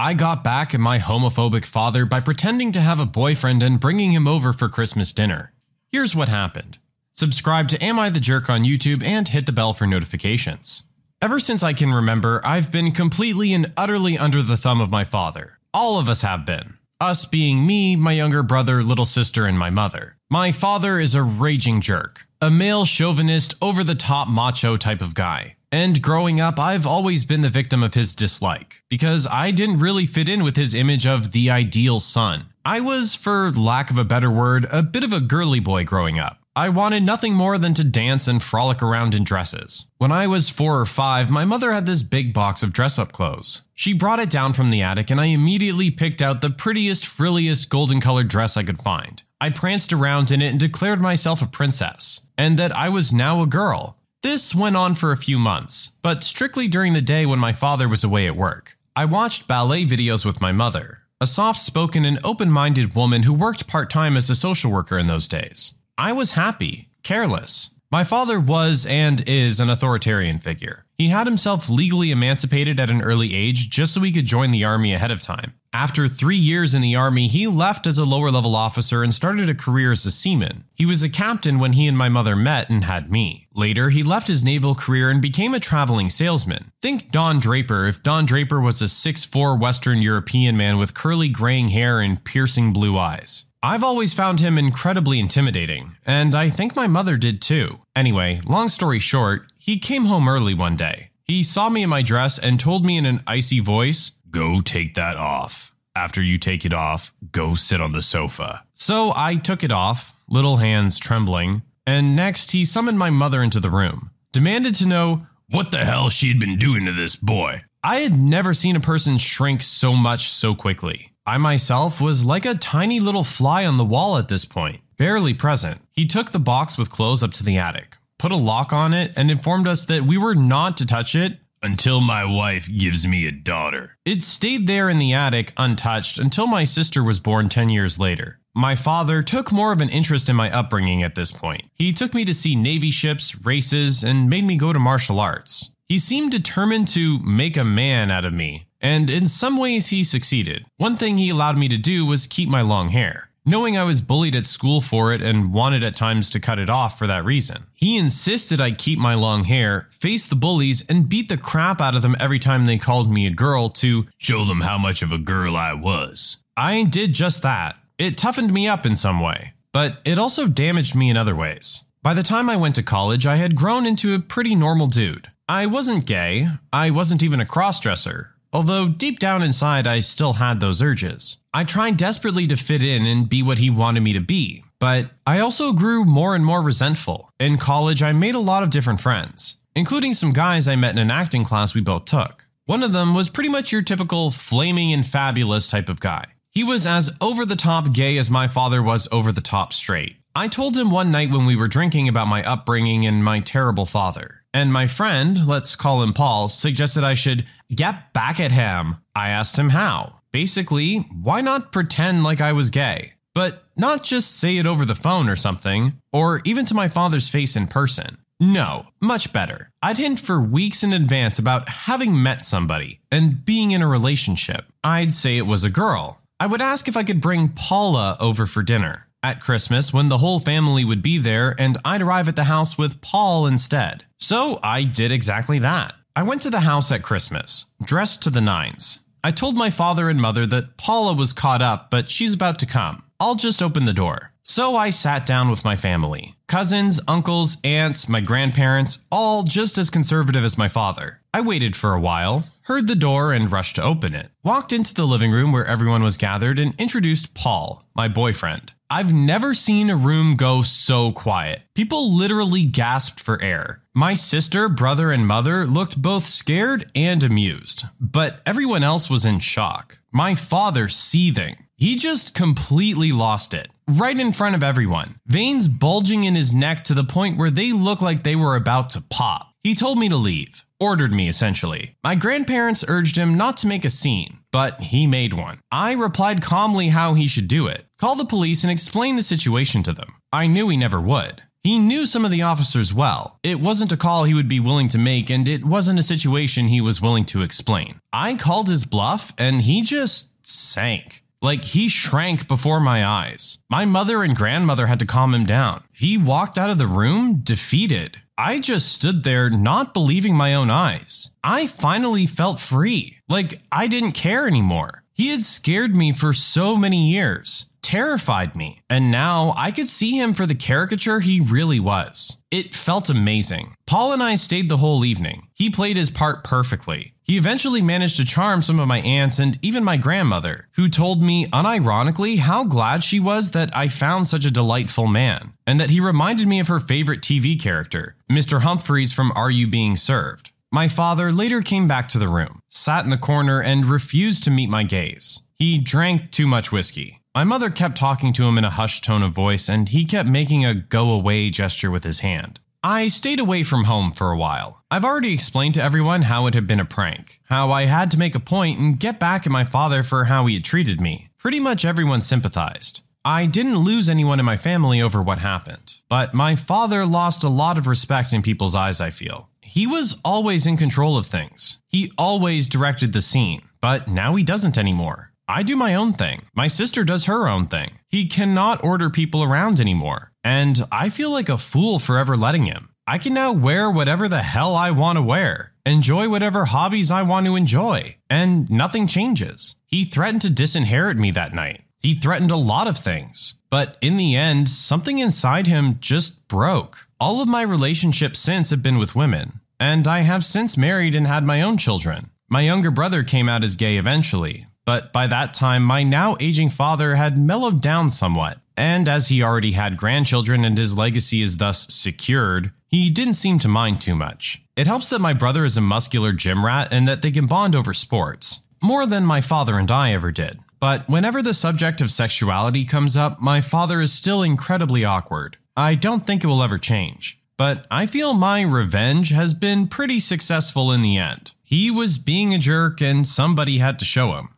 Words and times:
I 0.00 0.14
got 0.14 0.42
back 0.42 0.72
at 0.72 0.80
my 0.80 0.98
homophobic 0.98 1.66
father 1.66 2.06
by 2.06 2.20
pretending 2.20 2.72
to 2.72 2.80
have 2.80 3.00
a 3.00 3.04
boyfriend 3.04 3.62
and 3.62 3.78
bringing 3.78 4.12
him 4.12 4.26
over 4.26 4.54
for 4.54 4.66
Christmas 4.66 5.12
dinner. 5.12 5.52
Here's 5.92 6.16
what 6.16 6.30
happened. 6.30 6.78
Subscribe 7.12 7.68
to 7.68 7.84
Am 7.84 7.98
I 7.98 8.08
the 8.08 8.18
Jerk 8.18 8.48
on 8.48 8.64
YouTube 8.64 9.04
and 9.04 9.28
hit 9.28 9.44
the 9.44 9.52
bell 9.52 9.74
for 9.74 9.86
notifications. 9.86 10.84
Ever 11.20 11.38
since 11.38 11.62
I 11.62 11.74
can 11.74 11.92
remember, 11.92 12.40
I've 12.46 12.72
been 12.72 12.92
completely 12.92 13.52
and 13.52 13.70
utterly 13.76 14.16
under 14.16 14.40
the 14.40 14.56
thumb 14.56 14.80
of 14.80 14.88
my 14.88 15.04
father. 15.04 15.58
All 15.74 16.00
of 16.00 16.08
us 16.08 16.22
have 16.22 16.46
been. 16.46 16.78
Us 16.98 17.26
being 17.26 17.66
me, 17.66 17.94
my 17.94 18.12
younger 18.12 18.42
brother, 18.42 18.82
little 18.82 19.04
sister, 19.04 19.44
and 19.44 19.58
my 19.58 19.68
mother. 19.68 20.16
My 20.30 20.50
father 20.50 20.98
is 20.98 21.14
a 21.14 21.22
raging 21.22 21.82
jerk, 21.82 22.26
a 22.40 22.50
male 22.50 22.86
chauvinist, 22.86 23.52
over 23.60 23.84
the 23.84 23.94
top 23.94 24.28
macho 24.28 24.78
type 24.78 25.02
of 25.02 25.14
guy. 25.14 25.56
And 25.72 26.02
growing 26.02 26.40
up, 26.40 26.58
I've 26.58 26.86
always 26.86 27.22
been 27.22 27.42
the 27.42 27.48
victim 27.48 27.84
of 27.84 27.94
his 27.94 28.12
dislike, 28.12 28.82
because 28.88 29.26
I 29.30 29.52
didn't 29.52 29.78
really 29.78 30.04
fit 30.04 30.28
in 30.28 30.42
with 30.42 30.56
his 30.56 30.74
image 30.74 31.06
of 31.06 31.30
the 31.30 31.48
ideal 31.48 32.00
son. 32.00 32.46
I 32.64 32.80
was, 32.80 33.14
for 33.14 33.52
lack 33.52 33.90
of 33.90 33.98
a 33.98 34.04
better 34.04 34.30
word, 34.30 34.66
a 34.72 34.82
bit 34.82 35.04
of 35.04 35.12
a 35.12 35.20
girly 35.20 35.60
boy 35.60 35.84
growing 35.84 36.18
up. 36.18 36.38
I 36.56 36.70
wanted 36.70 37.04
nothing 37.04 37.34
more 37.34 37.56
than 37.56 37.74
to 37.74 37.84
dance 37.84 38.26
and 38.26 38.42
frolic 38.42 38.82
around 38.82 39.14
in 39.14 39.22
dresses. 39.22 39.86
When 39.98 40.10
I 40.10 40.26
was 40.26 40.48
four 40.48 40.80
or 40.80 40.86
five, 40.86 41.30
my 41.30 41.44
mother 41.44 41.72
had 41.72 41.86
this 41.86 42.02
big 42.02 42.34
box 42.34 42.64
of 42.64 42.72
dress 42.72 42.98
up 42.98 43.12
clothes. 43.12 43.62
She 43.76 43.94
brought 43.94 44.18
it 44.18 44.28
down 44.28 44.52
from 44.52 44.70
the 44.70 44.82
attic, 44.82 45.08
and 45.10 45.20
I 45.20 45.26
immediately 45.26 45.92
picked 45.92 46.20
out 46.20 46.40
the 46.40 46.50
prettiest, 46.50 47.06
frilliest, 47.06 47.70
golden 47.70 48.00
colored 48.00 48.26
dress 48.26 48.56
I 48.56 48.64
could 48.64 48.78
find. 48.78 49.22
I 49.40 49.50
pranced 49.50 49.92
around 49.92 50.32
in 50.32 50.42
it 50.42 50.48
and 50.48 50.58
declared 50.58 51.00
myself 51.00 51.40
a 51.40 51.46
princess, 51.46 52.26
and 52.36 52.58
that 52.58 52.72
I 52.76 52.88
was 52.88 53.12
now 53.12 53.40
a 53.40 53.46
girl. 53.46 53.96
This 54.22 54.54
went 54.54 54.76
on 54.76 54.96
for 54.96 55.12
a 55.12 55.16
few 55.16 55.38
months, 55.38 55.92
but 56.02 56.22
strictly 56.22 56.68
during 56.68 56.92
the 56.92 57.00
day 57.00 57.24
when 57.24 57.38
my 57.38 57.54
father 57.54 57.88
was 57.88 58.04
away 58.04 58.26
at 58.26 58.36
work. 58.36 58.76
I 58.94 59.06
watched 59.06 59.48
ballet 59.48 59.86
videos 59.86 60.26
with 60.26 60.42
my 60.42 60.52
mother, 60.52 60.98
a 61.22 61.26
soft 61.26 61.58
spoken 61.58 62.04
and 62.04 62.18
open 62.22 62.50
minded 62.50 62.94
woman 62.94 63.22
who 63.22 63.32
worked 63.32 63.66
part 63.66 63.88
time 63.88 64.18
as 64.18 64.28
a 64.28 64.34
social 64.34 64.70
worker 64.70 64.98
in 64.98 65.06
those 65.06 65.26
days. 65.26 65.72
I 65.96 66.12
was 66.12 66.32
happy, 66.32 66.90
careless. 67.02 67.74
My 67.90 68.04
father 68.04 68.38
was 68.38 68.84
and 68.84 69.26
is 69.26 69.58
an 69.58 69.70
authoritarian 69.70 70.38
figure. 70.38 70.84
He 70.98 71.08
had 71.08 71.26
himself 71.26 71.70
legally 71.70 72.10
emancipated 72.10 72.78
at 72.78 72.90
an 72.90 73.00
early 73.00 73.34
age 73.34 73.70
just 73.70 73.94
so 73.94 74.02
he 74.02 74.12
could 74.12 74.26
join 74.26 74.50
the 74.50 74.64
army 74.64 74.92
ahead 74.92 75.10
of 75.10 75.22
time. 75.22 75.54
After 75.72 76.08
three 76.08 76.36
years 76.36 76.74
in 76.74 76.82
the 76.82 76.96
army, 76.96 77.28
he 77.28 77.46
left 77.46 77.86
as 77.86 77.96
a 77.96 78.04
lower 78.04 78.32
level 78.32 78.56
officer 78.56 79.04
and 79.04 79.14
started 79.14 79.48
a 79.48 79.54
career 79.54 79.92
as 79.92 80.04
a 80.04 80.10
seaman. 80.10 80.64
He 80.74 80.84
was 80.84 81.04
a 81.04 81.08
captain 81.08 81.60
when 81.60 81.74
he 81.74 81.86
and 81.86 81.96
my 81.96 82.08
mother 82.08 82.34
met 82.34 82.68
and 82.68 82.84
had 82.84 83.08
me. 83.08 83.46
Later, 83.54 83.90
he 83.90 84.02
left 84.02 84.26
his 84.26 84.42
naval 84.42 84.74
career 84.74 85.10
and 85.10 85.22
became 85.22 85.54
a 85.54 85.60
traveling 85.60 86.08
salesman. 86.08 86.72
Think 86.82 87.12
Don 87.12 87.38
Draper 87.38 87.86
if 87.86 88.02
Don 88.02 88.26
Draper 88.26 88.60
was 88.60 88.82
a 88.82 88.86
6'4 88.86 89.60
Western 89.60 90.02
European 90.02 90.56
man 90.56 90.76
with 90.76 90.94
curly 90.94 91.28
graying 91.28 91.68
hair 91.68 92.00
and 92.00 92.24
piercing 92.24 92.72
blue 92.72 92.98
eyes. 92.98 93.44
I've 93.62 93.84
always 93.84 94.12
found 94.12 94.40
him 94.40 94.58
incredibly 94.58 95.20
intimidating, 95.20 95.96
and 96.04 96.34
I 96.34 96.48
think 96.48 96.74
my 96.74 96.88
mother 96.88 97.16
did 97.16 97.40
too. 97.40 97.78
Anyway, 97.94 98.40
long 98.44 98.70
story 98.70 98.98
short, 98.98 99.52
he 99.56 99.78
came 99.78 100.06
home 100.06 100.28
early 100.28 100.54
one 100.54 100.74
day. 100.74 101.10
He 101.30 101.44
saw 101.44 101.68
me 101.68 101.84
in 101.84 101.90
my 101.90 102.02
dress 102.02 102.40
and 102.40 102.58
told 102.58 102.84
me 102.84 102.96
in 102.96 103.06
an 103.06 103.22
icy 103.24 103.60
voice, 103.60 104.12
Go 104.30 104.60
take 104.60 104.94
that 104.94 105.16
off. 105.16 105.74
After 105.96 106.22
you 106.22 106.38
take 106.38 106.64
it 106.64 106.72
off, 106.72 107.12
go 107.32 107.54
sit 107.54 107.80
on 107.80 107.92
the 107.92 108.02
sofa. 108.02 108.64
So 108.74 109.12
I 109.16 109.36
took 109.36 109.64
it 109.64 109.72
off, 109.72 110.14
little 110.28 110.58
hands 110.58 111.00
trembling, 111.00 111.62
and 111.86 112.14
next 112.14 112.52
he 112.52 112.64
summoned 112.64 112.98
my 112.98 113.10
mother 113.10 113.42
into 113.42 113.58
the 113.58 113.70
room, 113.70 114.10
demanded 114.32 114.74
to 114.76 114.88
know 114.88 115.26
what 115.50 115.72
the 115.72 115.84
hell 115.84 116.10
she'd 116.10 116.38
been 116.38 116.56
doing 116.56 116.86
to 116.86 116.92
this 116.92 117.16
boy. 117.16 117.62
I 117.82 117.96
had 117.96 118.16
never 118.16 118.54
seen 118.54 118.76
a 118.76 118.80
person 118.80 119.18
shrink 119.18 119.62
so 119.62 119.94
much 119.94 120.28
so 120.28 120.54
quickly. 120.54 121.12
I 121.26 121.38
myself 121.38 122.00
was 122.00 122.24
like 122.24 122.46
a 122.46 122.54
tiny 122.54 123.00
little 123.00 123.24
fly 123.24 123.66
on 123.66 123.78
the 123.78 123.84
wall 123.84 124.16
at 124.16 124.28
this 124.28 124.44
point, 124.44 124.80
barely 124.96 125.34
present. 125.34 125.80
He 125.92 126.06
took 126.06 126.30
the 126.30 126.38
box 126.38 126.78
with 126.78 126.90
clothes 126.90 127.22
up 127.22 127.32
to 127.32 127.44
the 127.44 127.58
attic, 127.58 127.96
put 128.18 128.32
a 128.32 128.36
lock 128.36 128.72
on 128.72 128.94
it, 128.94 129.12
and 129.16 129.30
informed 129.30 129.66
us 129.66 129.84
that 129.86 130.02
we 130.02 130.16
were 130.16 130.34
not 130.36 130.76
to 130.76 130.86
touch 130.86 131.14
it 131.16 131.38
until 131.62 132.00
my 132.00 132.24
wife 132.24 132.68
gives 132.76 133.06
me 133.06 133.26
a 133.26 133.32
daughter. 133.32 133.96
It 134.04 134.22
stayed 134.22 134.66
there 134.66 134.88
in 134.88 134.98
the 134.98 135.12
attic 135.12 135.52
untouched 135.56 136.18
until 136.18 136.46
my 136.46 136.64
sister 136.64 137.02
was 137.02 137.20
born 137.20 137.48
10 137.48 137.68
years 137.68 137.98
later. 137.98 138.40
My 138.54 138.74
father 138.74 139.22
took 139.22 139.52
more 139.52 139.72
of 139.72 139.80
an 139.80 139.88
interest 139.88 140.28
in 140.28 140.36
my 140.36 140.50
upbringing 140.50 141.02
at 141.02 141.14
this 141.14 141.30
point. 141.30 141.64
He 141.74 141.92
took 141.92 142.14
me 142.14 142.24
to 142.24 142.34
see 142.34 142.56
Navy 142.56 142.90
ships, 142.90 143.46
races, 143.46 144.02
and 144.02 144.28
made 144.28 144.44
me 144.44 144.56
go 144.56 144.72
to 144.72 144.78
martial 144.78 145.20
arts. 145.20 145.72
He 145.88 145.98
seemed 145.98 146.32
determined 146.32 146.88
to 146.88 147.18
make 147.20 147.56
a 147.56 147.64
man 147.64 148.10
out 148.10 148.24
of 148.24 148.32
me, 148.32 148.66
and 148.80 149.08
in 149.08 149.26
some 149.26 149.56
ways 149.56 149.88
he 149.88 150.02
succeeded. 150.02 150.66
One 150.76 150.96
thing 150.96 151.16
he 151.16 151.30
allowed 151.30 151.58
me 151.58 151.68
to 151.68 151.78
do 151.78 152.04
was 152.06 152.26
keep 152.26 152.48
my 152.48 152.62
long 152.62 152.88
hair. 152.88 153.29
Knowing 153.46 153.76
I 153.76 153.84
was 153.84 154.02
bullied 154.02 154.36
at 154.36 154.44
school 154.44 154.82
for 154.82 155.14
it 155.14 155.22
and 155.22 155.52
wanted 155.52 155.82
at 155.82 155.96
times 155.96 156.28
to 156.30 156.40
cut 156.40 156.58
it 156.58 156.68
off 156.68 156.98
for 156.98 157.06
that 157.06 157.24
reason. 157.24 157.64
He 157.74 157.96
insisted 157.96 158.60
I 158.60 158.70
keep 158.70 158.98
my 158.98 159.14
long 159.14 159.44
hair, 159.44 159.88
face 159.90 160.26
the 160.26 160.36
bullies, 160.36 160.86
and 160.88 161.08
beat 161.08 161.30
the 161.30 161.38
crap 161.38 161.80
out 161.80 161.94
of 161.94 162.02
them 162.02 162.16
every 162.20 162.38
time 162.38 162.66
they 162.66 162.76
called 162.76 163.10
me 163.10 163.26
a 163.26 163.30
girl 163.30 163.70
to 163.70 164.06
show 164.18 164.44
them 164.44 164.60
how 164.60 164.76
much 164.76 165.00
of 165.00 165.10
a 165.10 165.18
girl 165.18 165.56
I 165.56 165.72
was. 165.72 166.36
I 166.56 166.84
did 166.84 167.14
just 167.14 167.42
that. 167.42 167.76
It 167.96 168.18
toughened 168.18 168.52
me 168.52 168.68
up 168.68 168.84
in 168.84 168.94
some 168.94 169.20
way, 169.20 169.54
but 169.72 170.00
it 170.04 170.18
also 170.18 170.46
damaged 170.46 170.94
me 170.94 171.08
in 171.08 171.16
other 171.16 171.34
ways. 171.34 171.84
By 172.02 172.12
the 172.14 172.22
time 172.22 172.50
I 172.50 172.56
went 172.56 172.74
to 172.74 172.82
college, 172.82 173.26
I 173.26 173.36
had 173.36 173.56
grown 173.56 173.86
into 173.86 174.14
a 174.14 174.20
pretty 174.20 174.54
normal 174.54 174.86
dude. 174.86 175.28
I 175.48 175.66
wasn't 175.66 176.06
gay, 176.06 176.46
I 176.72 176.90
wasn't 176.90 177.22
even 177.22 177.40
a 177.40 177.46
crossdresser, 177.46 178.28
Although 178.52 178.88
deep 178.88 179.18
down 179.20 179.42
inside, 179.42 179.86
I 179.86 180.00
still 180.00 180.34
had 180.34 180.58
those 180.58 180.82
urges. 180.82 181.36
I 181.52 181.64
tried 181.64 181.96
desperately 181.96 182.46
to 182.46 182.56
fit 182.56 182.80
in 182.80 183.06
and 183.06 183.28
be 183.28 183.42
what 183.42 183.58
he 183.58 183.70
wanted 183.70 184.00
me 184.00 184.12
to 184.12 184.20
be, 184.20 184.62
but 184.78 185.10
I 185.26 185.40
also 185.40 185.72
grew 185.72 186.04
more 186.04 186.36
and 186.36 186.46
more 186.46 186.62
resentful. 186.62 187.32
In 187.40 187.58
college, 187.58 188.04
I 188.04 188.12
made 188.12 188.36
a 188.36 188.40
lot 188.40 188.62
of 188.62 188.70
different 188.70 189.00
friends, 189.00 189.56
including 189.74 190.14
some 190.14 190.32
guys 190.32 190.68
I 190.68 190.76
met 190.76 190.92
in 190.92 190.98
an 190.98 191.10
acting 191.10 191.42
class 191.42 191.74
we 191.74 191.80
both 191.80 192.04
took. 192.04 192.46
One 192.66 192.84
of 192.84 192.92
them 192.92 193.14
was 193.14 193.28
pretty 193.28 193.50
much 193.50 193.72
your 193.72 193.82
typical 193.82 194.30
flaming 194.30 194.92
and 194.92 195.04
fabulous 195.04 195.68
type 195.68 195.88
of 195.88 195.98
guy. 195.98 196.26
He 196.52 196.62
was 196.62 196.86
as 196.86 197.16
over 197.20 197.44
the 197.44 197.56
top 197.56 197.92
gay 197.92 198.16
as 198.16 198.30
my 198.30 198.46
father 198.46 198.80
was 198.80 199.08
over 199.10 199.32
the 199.32 199.40
top 199.40 199.72
straight. 199.72 200.18
I 200.36 200.46
told 200.46 200.76
him 200.76 200.92
one 200.92 201.10
night 201.10 201.32
when 201.32 201.46
we 201.46 201.56
were 201.56 201.66
drinking 201.66 202.06
about 202.06 202.28
my 202.28 202.44
upbringing 202.44 203.06
and 203.06 203.24
my 203.24 203.40
terrible 203.40 203.86
father. 203.86 204.42
And 204.54 204.72
my 204.72 204.86
friend, 204.86 205.48
let's 205.48 205.74
call 205.74 206.00
him 206.04 206.12
Paul, 206.12 206.48
suggested 206.48 207.02
I 207.02 207.14
should 207.14 207.44
get 207.74 208.12
back 208.12 208.38
at 208.38 208.52
him. 208.52 208.98
I 209.16 209.30
asked 209.30 209.58
him 209.58 209.70
how. 209.70 210.19
Basically, 210.32 210.98
why 210.98 211.40
not 211.40 211.72
pretend 211.72 212.22
like 212.22 212.40
I 212.40 212.52
was 212.52 212.70
gay? 212.70 213.14
But 213.34 213.64
not 213.76 214.02
just 214.04 214.38
say 214.38 214.58
it 214.58 214.66
over 214.66 214.84
the 214.84 214.94
phone 214.94 215.28
or 215.28 215.36
something, 215.36 215.94
or 216.12 216.40
even 216.44 216.66
to 216.66 216.74
my 216.74 216.88
father's 216.88 217.28
face 217.28 217.56
in 217.56 217.66
person. 217.66 218.18
No, 218.38 218.86
much 219.00 219.32
better. 219.32 219.70
I'd 219.82 219.98
hint 219.98 220.18
for 220.18 220.40
weeks 220.40 220.82
in 220.82 220.92
advance 220.92 221.38
about 221.38 221.68
having 221.68 222.22
met 222.22 222.42
somebody 222.42 223.00
and 223.10 223.44
being 223.44 223.72
in 223.72 223.82
a 223.82 223.88
relationship. 223.88 224.64
I'd 224.82 225.12
say 225.12 225.36
it 225.36 225.46
was 225.46 225.64
a 225.64 225.70
girl. 225.70 226.22
I 226.38 226.46
would 226.46 226.62
ask 226.62 226.88
if 226.88 226.96
I 226.96 227.02
could 227.02 227.20
bring 227.20 227.48
Paula 227.48 228.16
over 228.18 228.46
for 228.46 228.62
dinner 228.62 229.08
at 229.22 229.42
Christmas 229.42 229.92
when 229.92 230.08
the 230.08 230.18
whole 230.18 230.40
family 230.40 230.84
would 230.84 231.02
be 231.02 231.18
there 231.18 231.54
and 231.58 231.76
I'd 231.84 232.00
arrive 232.00 232.28
at 232.28 232.36
the 232.36 232.44
house 232.44 232.78
with 232.78 233.02
Paul 233.02 233.46
instead. 233.46 234.04
So 234.18 234.58
I 234.62 234.84
did 234.84 235.12
exactly 235.12 235.58
that. 235.58 235.92
I 236.16 236.22
went 236.22 236.40
to 236.42 236.50
the 236.50 236.60
house 236.60 236.90
at 236.90 237.02
Christmas, 237.02 237.66
dressed 237.84 238.22
to 238.22 238.30
the 238.30 238.40
nines. 238.40 239.00
I 239.22 239.32
told 239.32 239.56
my 239.56 239.70
father 239.70 240.08
and 240.08 240.20
mother 240.20 240.46
that 240.46 240.78
Paula 240.78 241.14
was 241.14 241.34
caught 241.34 241.60
up, 241.60 241.90
but 241.90 242.10
she's 242.10 242.32
about 242.32 242.58
to 242.60 242.66
come. 242.66 243.02
I'll 243.18 243.34
just 243.34 243.62
open 243.62 243.84
the 243.84 243.92
door. 243.92 244.32
So 244.44 244.76
I 244.76 244.88
sat 244.90 245.26
down 245.26 245.50
with 245.50 245.64
my 245.64 245.76
family 245.76 246.34
cousins, 246.48 246.98
uncles, 247.06 247.58
aunts, 247.62 248.08
my 248.08 248.20
grandparents, 248.20 249.04
all 249.12 249.42
just 249.42 249.78
as 249.78 249.90
conservative 249.90 250.42
as 250.42 250.58
my 250.58 250.68
father. 250.68 251.20
I 251.32 251.42
waited 251.42 251.76
for 251.76 251.92
a 251.92 252.00
while, 252.00 252.44
heard 252.70 252.86
the 252.86 252.94
door, 252.94 253.32
and 253.32 253.50
rushed 253.50 253.74
to 253.74 253.82
open 253.82 254.14
it. 254.14 254.28
Walked 254.44 254.72
into 254.72 254.94
the 254.94 255.04
living 255.04 255.32
room 255.32 255.50
where 255.50 255.66
everyone 255.66 256.04
was 256.04 256.16
gathered 256.16 256.60
and 256.60 256.72
introduced 256.80 257.34
Paul, 257.34 257.84
my 257.96 258.06
boyfriend. 258.06 258.74
I've 258.88 259.12
never 259.12 259.54
seen 259.54 259.90
a 259.90 259.96
room 259.96 260.36
go 260.36 260.62
so 260.62 261.10
quiet. 261.10 261.62
People 261.74 262.16
literally 262.16 262.62
gasped 262.62 263.18
for 263.18 263.42
air. 263.42 263.82
My 263.92 264.14
sister, 264.14 264.68
brother, 264.68 265.10
and 265.10 265.26
mother 265.26 265.66
looked 265.66 266.00
both 266.00 266.24
scared 266.26 266.88
and 266.94 267.24
amused, 267.24 267.86
but 267.98 268.40
everyone 268.46 268.84
else 268.84 269.10
was 269.10 269.24
in 269.24 269.40
shock. 269.40 269.98
My 270.12 270.36
father 270.36 270.86
seething. 270.86 271.56
He 271.74 271.96
just 271.96 272.36
completely 272.36 273.10
lost 273.10 273.52
it. 273.52 273.66
Right 273.88 274.18
in 274.20 274.30
front 274.30 274.54
of 274.54 274.62
everyone. 274.62 275.16
Veins 275.26 275.66
bulging 275.66 276.22
in 276.22 276.36
his 276.36 276.52
neck 276.52 276.84
to 276.84 276.94
the 276.94 277.02
point 277.02 277.36
where 277.36 277.50
they 277.50 277.72
looked 277.72 278.02
like 278.02 278.22
they 278.22 278.36
were 278.36 278.54
about 278.54 278.90
to 278.90 279.00
pop. 279.00 279.48
He 279.60 279.74
told 279.74 279.98
me 279.98 280.08
to 280.08 280.16
leave 280.16 280.64
ordered 280.80 281.12
me 281.12 281.28
essentially. 281.28 281.96
My 282.02 282.14
grandparents 282.14 282.84
urged 282.88 283.16
him 283.16 283.36
not 283.36 283.56
to 283.58 283.66
make 283.66 283.84
a 283.84 283.90
scene, 283.90 284.38
but 284.50 284.80
he 284.80 285.06
made 285.06 285.34
one. 285.34 285.58
I 285.70 285.92
replied 285.92 286.42
calmly 286.42 286.88
how 286.88 287.14
he 287.14 287.28
should 287.28 287.48
do 287.48 287.66
it. 287.66 287.84
Call 287.98 288.16
the 288.16 288.24
police 288.24 288.64
and 288.64 288.70
explain 288.70 289.16
the 289.16 289.22
situation 289.22 289.82
to 289.84 289.92
them. 289.92 290.14
I 290.32 290.46
knew 290.46 290.68
he 290.68 290.76
never 290.76 291.00
would. 291.00 291.42
He 291.62 291.78
knew 291.78 292.06
some 292.06 292.24
of 292.24 292.30
the 292.30 292.42
officers 292.42 292.94
well. 292.94 293.38
It 293.42 293.60
wasn't 293.60 293.92
a 293.92 293.96
call 293.98 294.24
he 294.24 294.32
would 294.32 294.48
be 294.48 294.60
willing 294.60 294.88
to 294.88 294.98
make, 294.98 295.28
and 295.28 295.46
it 295.46 295.62
wasn't 295.62 295.98
a 295.98 296.02
situation 296.02 296.68
he 296.68 296.80
was 296.80 297.02
willing 297.02 297.26
to 297.26 297.42
explain. 297.42 298.00
I 298.14 298.34
called 298.34 298.68
his 298.68 298.84
bluff, 298.84 299.34
and 299.36 299.60
he 299.62 299.82
just 299.82 300.32
sank. 300.40 301.22
Like 301.42 301.64
he 301.64 301.88
shrank 301.88 302.46
before 302.46 302.80
my 302.80 303.04
eyes. 303.04 303.58
My 303.70 303.84
mother 303.84 304.22
and 304.22 304.36
grandmother 304.36 304.86
had 304.86 304.98
to 305.00 305.06
calm 305.06 305.34
him 305.34 305.44
down. 305.44 305.84
He 305.92 306.18
walked 306.18 306.58
out 306.58 306.70
of 306.70 306.78
the 306.78 306.86
room 306.86 307.40
defeated. 307.42 308.18
I 308.36 308.58
just 308.58 308.92
stood 308.92 309.24
there 309.24 309.48
not 309.50 309.94
believing 309.94 310.34
my 310.34 310.54
own 310.54 310.70
eyes. 310.70 311.30
I 311.42 311.66
finally 311.66 312.26
felt 312.26 312.58
free. 312.58 313.18
Like 313.28 313.60
I 313.72 313.86
didn't 313.86 314.12
care 314.12 314.46
anymore. 314.46 315.04
He 315.14 315.28
had 315.28 315.42
scared 315.42 315.96
me 315.96 316.12
for 316.12 316.32
so 316.32 316.76
many 316.76 317.10
years 317.10 317.70
terrified 317.90 318.54
me, 318.54 318.80
and 318.88 319.10
now 319.10 319.52
I 319.56 319.72
could 319.72 319.88
see 319.88 320.16
him 320.16 320.32
for 320.32 320.46
the 320.46 320.54
caricature 320.54 321.18
he 321.18 321.40
really 321.40 321.80
was. 321.80 322.40
It 322.50 322.72
felt 322.74 323.10
amazing. 323.10 323.74
Paul 323.86 324.12
and 324.12 324.22
I 324.22 324.36
stayed 324.36 324.68
the 324.68 324.76
whole 324.76 325.04
evening. 325.04 325.48
He 325.54 325.70
played 325.70 325.96
his 325.96 326.08
part 326.08 326.44
perfectly. 326.44 327.14
He 327.30 327.36
eventually 327.36 327.80
managed 327.80 328.16
to 328.16 328.24
charm 328.24 328.60
some 328.60 328.80
of 328.80 328.88
my 328.88 328.98
aunts 329.02 329.38
and 329.38 329.56
even 329.62 329.84
my 329.84 329.96
grandmother, 329.96 330.66
who 330.72 330.88
told 330.88 331.22
me 331.22 331.46
unironically 331.52 332.38
how 332.38 332.64
glad 332.64 333.04
she 333.04 333.20
was 333.20 333.52
that 333.52 333.70
I 333.72 333.86
found 333.86 334.26
such 334.26 334.44
a 334.44 334.50
delightful 334.50 335.06
man, 335.06 335.52
and 335.64 335.78
that 335.78 335.90
he 335.90 336.00
reminded 336.00 336.48
me 336.48 336.58
of 336.58 336.66
her 336.66 336.80
favorite 336.80 337.20
TV 337.20 337.56
character, 337.56 338.16
Mr. 338.28 338.62
Humphries 338.62 339.12
from 339.12 339.30
Are 339.36 339.48
You 339.48 339.68
Being 339.68 339.94
Served? 339.94 340.50
My 340.72 340.88
father 340.88 341.30
later 341.30 341.62
came 341.62 341.86
back 341.86 342.08
to 342.08 342.18
the 342.18 342.26
room, 342.26 342.62
sat 342.68 343.04
in 343.04 343.10
the 343.10 343.16
corner, 343.16 343.62
and 343.62 343.86
refused 343.86 344.42
to 344.42 344.50
meet 344.50 344.68
my 344.68 344.82
gaze. 344.82 345.38
He 345.54 345.78
drank 345.78 346.32
too 346.32 346.48
much 346.48 346.72
whiskey. 346.72 347.20
My 347.32 347.44
mother 347.44 347.70
kept 347.70 347.96
talking 347.96 348.32
to 348.32 348.48
him 348.48 348.58
in 348.58 348.64
a 348.64 348.70
hushed 348.70 349.04
tone 349.04 349.22
of 349.22 349.30
voice, 349.30 349.68
and 349.68 349.90
he 349.90 350.04
kept 350.04 350.28
making 350.28 350.66
a 350.66 350.74
go 350.74 351.12
away 351.12 351.50
gesture 351.50 351.92
with 351.92 352.02
his 352.02 352.20
hand. 352.20 352.58
I 352.82 353.08
stayed 353.08 353.40
away 353.40 353.62
from 353.62 353.84
home 353.84 354.10
for 354.10 354.30
a 354.30 354.36
while. 354.38 354.82
I've 354.90 355.04
already 355.04 355.34
explained 355.34 355.74
to 355.74 355.82
everyone 355.82 356.22
how 356.22 356.46
it 356.46 356.54
had 356.54 356.66
been 356.66 356.80
a 356.80 356.86
prank, 356.86 357.42
how 357.44 357.70
I 357.70 357.84
had 357.84 358.10
to 358.12 358.18
make 358.18 358.34
a 358.34 358.40
point 358.40 358.78
and 358.78 358.98
get 358.98 359.20
back 359.20 359.44
at 359.44 359.52
my 359.52 359.64
father 359.64 360.02
for 360.02 360.24
how 360.24 360.46
he 360.46 360.54
had 360.54 360.64
treated 360.64 360.98
me. 360.98 361.28
Pretty 361.36 361.60
much 361.60 361.84
everyone 361.84 362.22
sympathized. 362.22 363.02
I 363.22 363.44
didn't 363.44 363.76
lose 363.76 364.08
anyone 364.08 364.40
in 364.40 364.46
my 364.46 364.56
family 364.56 365.02
over 365.02 365.20
what 365.20 365.40
happened, 365.40 365.96
but 366.08 366.32
my 366.32 366.56
father 366.56 367.04
lost 367.04 367.44
a 367.44 367.50
lot 367.50 367.76
of 367.76 367.86
respect 367.86 368.32
in 368.32 368.40
people's 368.40 368.74
eyes, 368.74 368.98
I 368.98 369.10
feel. 369.10 369.50
He 369.60 369.86
was 369.86 370.18
always 370.24 370.66
in 370.66 370.78
control 370.78 371.18
of 371.18 371.26
things. 371.26 371.76
He 371.86 372.10
always 372.16 372.66
directed 372.66 373.12
the 373.12 373.20
scene, 373.20 373.60
but 373.82 374.08
now 374.08 374.36
he 374.36 374.42
doesn't 374.42 374.78
anymore. 374.78 375.29
I 375.50 375.64
do 375.64 375.74
my 375.74 375.96
own 375.96 376.12
thing. 376.12 376.42
My 376.54 376.68
sister 376.68 377.02
does 377.02 377.24
her 377.24 377.48
own 377.48 377.66
thing. 377.66 377.98
He 378.06 378.26
cannot 378.26 378.84
order 378.84 379.10
people 379.10 379.42
around 379.42 379.80
anymore. 379.80 380.30
And 380.44 380.80
I 380.92 381.10
feel 381.10 381.32
like 381.32 381.48
a 381.48 381.58
fool 381.58 381.98
for 381.98 382.18
ever 382.18 382.36
letting 382.36 382.66
him. 382.66 382.90
I 383.04 383.18
can 383.18 383.34
now 383.34 383.52
wear 383.52 383.90
whatever 383.90 384.28
the 384.28 384.44
hell 384.44 384.76
I 384.76 384.92
want 384.92 385.16
to 385.16 385.22
wear, 385.22 385.72
enjoy 385.84 386.28
whatever 386.28 386.66
hobbies 386.66 387.10
I 387.10 387.22
want 387.22 387.46
to 387.46 387.56
enjoy, 387.56 388.16
and 388.30 388.70
nothing 388.70 389.08
changes. 389.08 389.74
He 389.86 390.04
threatened 390.04 390.42
to 390.42 390.50
disinherit 390.50 391.16
me 391.16 391.32
that 391.32 391.52
night. 391.52 391.82
He 391.98 392.14
threatened 392.14 392.52
a 392.52 392.66
lot 392.72 392.86
of 392.86 392.96
things. 392.96 393.56
But 393.70 393.98
in 394.00 394.18
the 394.18 394.36
end, 394.36 394.68
something 394.68 395.18
inside 395.18 395.66
him 395.66 395.96
just 395.98 396.46
broke. 396.46 397.08
All 397.18 397.42
of 397.42 397.48
my 397.48 397.62
relationships 397.62 398.38
since 398.38 398.70
have 398.70 398.84
been 398.84 398.98
with 398.98 399.16
women, 399.16 399.58
and 399.80 400.06
I 400.06 400.20
have 400.20 400.44
since 400.44 400.76
married 400.76 401.16
and 401.16 401.26
had 401.26 401.44
my 401.44 401.60
own 401.60 401.76
children. 401.76 402.30
My 402.48 402.60
younger 402.60 402.92
brother 402.92 403.24
came 403.24 403.48
out 403.48 403.64
as 403.64 403.74
gay 403.74 403.96
eventually, 403.96 404.66
but 404.90 405.12
by 405.12 405.28
that 405.28 405.54
time, 405.54 405.84
my 405.84 406.02
now 406.02 406.36
aging 406.40 406.68
father 406.68 407.14
had 407.14 407.38
mellowed 407.38 407.80
down 407.80 408.10
somewhat, 408.10 408.58
and 408.76 409.06
as 409.06 409.28
he 409.28 409.40
already 409.40 409.70
had 409.70 409.96
grandchildren 409.96 410.64
and 410.64 410.76
his 410.76 410.98
legacy 410.98 411.42
is 411.42 411.58
thus 411.58 411.86
secured, 411.94 412.72
he 412.88 413.08
didn't 413.08 413.34
seem 413.34 413.60
to 413.60 413.68
mind 413.68 414.00
too 414.00 414.16
much. 414.16 414.64
It 414.74 414.88
helps 414.88 415.08
that 415.10 415.20
my 415.20 415.32
brother 415.32 415.64
is 415.64 415.76
a 415.76 415.80
muscular 415.80 416.32
gym 416.32 416.66
rat 416.66 416.88
and 416.90 417.06
that 417.06 417.22
they 417.22 417.30
can 417.30 417.46
bond 417.46 417.76
over 417.76 417.94
sports, 417.94 418.64
more 418.82 419.06
than 419.06 419.24
my 419.24 419.40
father 419.40 419.78
and 419.78 419.88
I 419.92 420.12
ever 420.12 420.32
did. 420.32 420.58
But 420.80 421.08
whenever 421.08 421.40
the 421.40 421.54
subject 421.54 422.00
of 422.00 422.10
sexuality 422.10 422.84
comes 422.84 423.16
up, 423.16 423.40
my 423.40 423.60
father 423.60 424.00
is 424.00 424.12
still 424.12 424.42
incredibly 424.42 425.04
awkward. 425.04 425.56
I 425.76 425.94
don't 425.94 426.26
think 426.26 426.42
it 426.42 426.48
will 426.48 426.64
ever 426.64 426.78
change. 426.78 427.40
But 427.56 427.86
I 427.92 428.06
feel 428.06 428.34
my 428.34 428.62
revenge 428.62 429.30
has 429.30 429.54
been 429.54 429.86
pretty 429.86 430.18
successful 430.18 430.90
in 430.90 431.02
the 431.02 431.16
end. 431.16 431.52
He 431.62 431.92
was 431.92 432.18
being 432.18 432.52
a 432.52 432.58
jerk 432.58 433.00
and 433.00 433.24
somebody 433.24 433.78
had 433.78 434.00
to 434.00 434.04
show 434.04 434.32
him. 434.32 434.48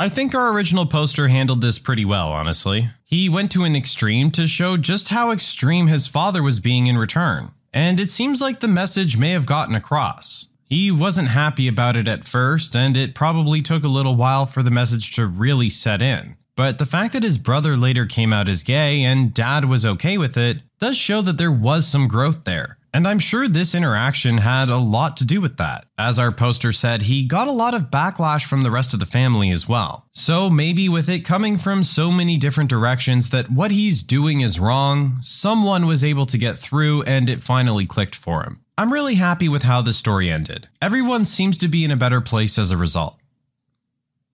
I 0.00 0.08
think 0.08 0.32
our 0.32 0.54
original 0.54 0.86
poster 0.86 1.26
handled 1.26 1.60
this 1.60 1.80
pretty 1.80 2.04
well, 2.04 2.28
honestly. 2.28 2.90
He 3.04 3.28
went 3.28 3.50
to 3.50 3.64
an 3.64 3.74
extreme 3.74 4.30
to 4.30 4.46
show 4.46 4.76
just 4.76 5.08
how 5.08 5.32
extreme 5.32 5.88
his 5.88 6.06
father 6.06 6.40
was 6.40 6.60
being 6.60 6.86
in 6.86 6.96
return, 6.96 7.50
and 7.74 7.98
it 7.98 8.08
seems 8.08 8.40
like 8.40 8.60
the 8.60 8.68
message 8.68 9.18
may 9.18 9.30
have 9.30 9.44
gotten 9.44 9.74
across. 9.74 10.46
He 10.68 10.92
wasn't 10.92 11.28
happy 11.28 11.66
about 11.66 11.96
it 11.96 12.06
at 12.06 12.22
first, 12.22 12.76
and 12.76 12.96
it 12.96 13.16
probably 13.16 13.60
took 13.60 13.82
a 13.82 13.88
little 13.88 14.14
while 14.14 14.46
for 14.46 14.62
the 14.62 14.70
message 14.70 15.10
to 15.16 15.26
really 15.26 15.68
set 15.68 16.00
in. 16.00 16.36
But 16.54 16.78
the 16.78 16.86
fact 16.86 17.12
that 17.14 17.24
his 17.24 17.36
brother 17.36 17.76
later 17.76 18.06
came 18.06 18.32
out 18.32 18.48
as 18.48 18.62
gay 18.62 19.02
and 19.02 19.34
dad 19.34 19.64
was 19.64 19.84
okay 19.84 20.16
with 20.16 20.36
it 20.36 20.58
does 20.78 20.96
show 20.96 21.22
that 21.22 21.38
there 21.38 21.50
was 21.50 21.88
some 21.88 22.06
growth 22.06 22.44
there. 22.44 22.77
And 22.98 23.06
I'm 23.06 23.20
sure 23.20 23.46
this 23.46 23.76
interaction 23.76 24.38
had 24.38 24.70
a 24.70 24.76
lot 24.76 25.18
to 25.18 25.24
do 25.24 25.40
with 25.40 25.56
that. 25.58 25.86
As 25.96 26.18
our 26.18 26.32
poster 26.32 26.72
said, 26.72 27.02
he 27.02 27.22
got 27.22 27.46
a 27.46 27.52
lot 27.52 27.72
of 27.72 27.92
backlash 27.92 28.44
from 28.44 28.62
the 28.62 28.72
rest 28.72 28.92
of 28.92 28.98
the 28.98 29.06
family 29.06 29.52
as 29.52 29.68
well. 29.68 30.08
So 30.14 30.50
maybe 30.50 30.88
with 30.88 31.08
it 31.08 31.20
coming 31.20 31.58
from 31.58 31.84
so 31.84 32.10
many 32.10 32.36
different 32.36 32.68
directions 32.68 33.30
that 33.30 33.52
what 33.52 33.70
he's 33.70 34.02
doing 34.02 34.40
is 34.40 34.58
wrong, 34.58 35.20
someone 35.22 35.86
was 35.86 36.02
able 36.02 36.26
to 36.26 36.36
get 36.36 36.58
through 36.58 37.04
and 37.04 37.30
it 37.30 37.40
finally 37.40 37.86
clicked 37.86 38.16
for 38.16 38.42
him. 38.42 38.64
I'm 38.76 38.92
really 38.92 39.14
happy 39.14 39.48
with 39.48 39.62
how 39.62 39.80
the 39.80 39.92
story 39.92 40.28
ended. 40.28 40.66
Everyone 40.82 41.24
seems 41.24 41.56
to 41.58 41.68
be 41.68 41.84
in 41.84 41.92
a 41.92 41.96
better 41.96 42.20
place 42.20 42.58
as 42.58 42.72
a 42.72 42.76
result. 42.76 43.16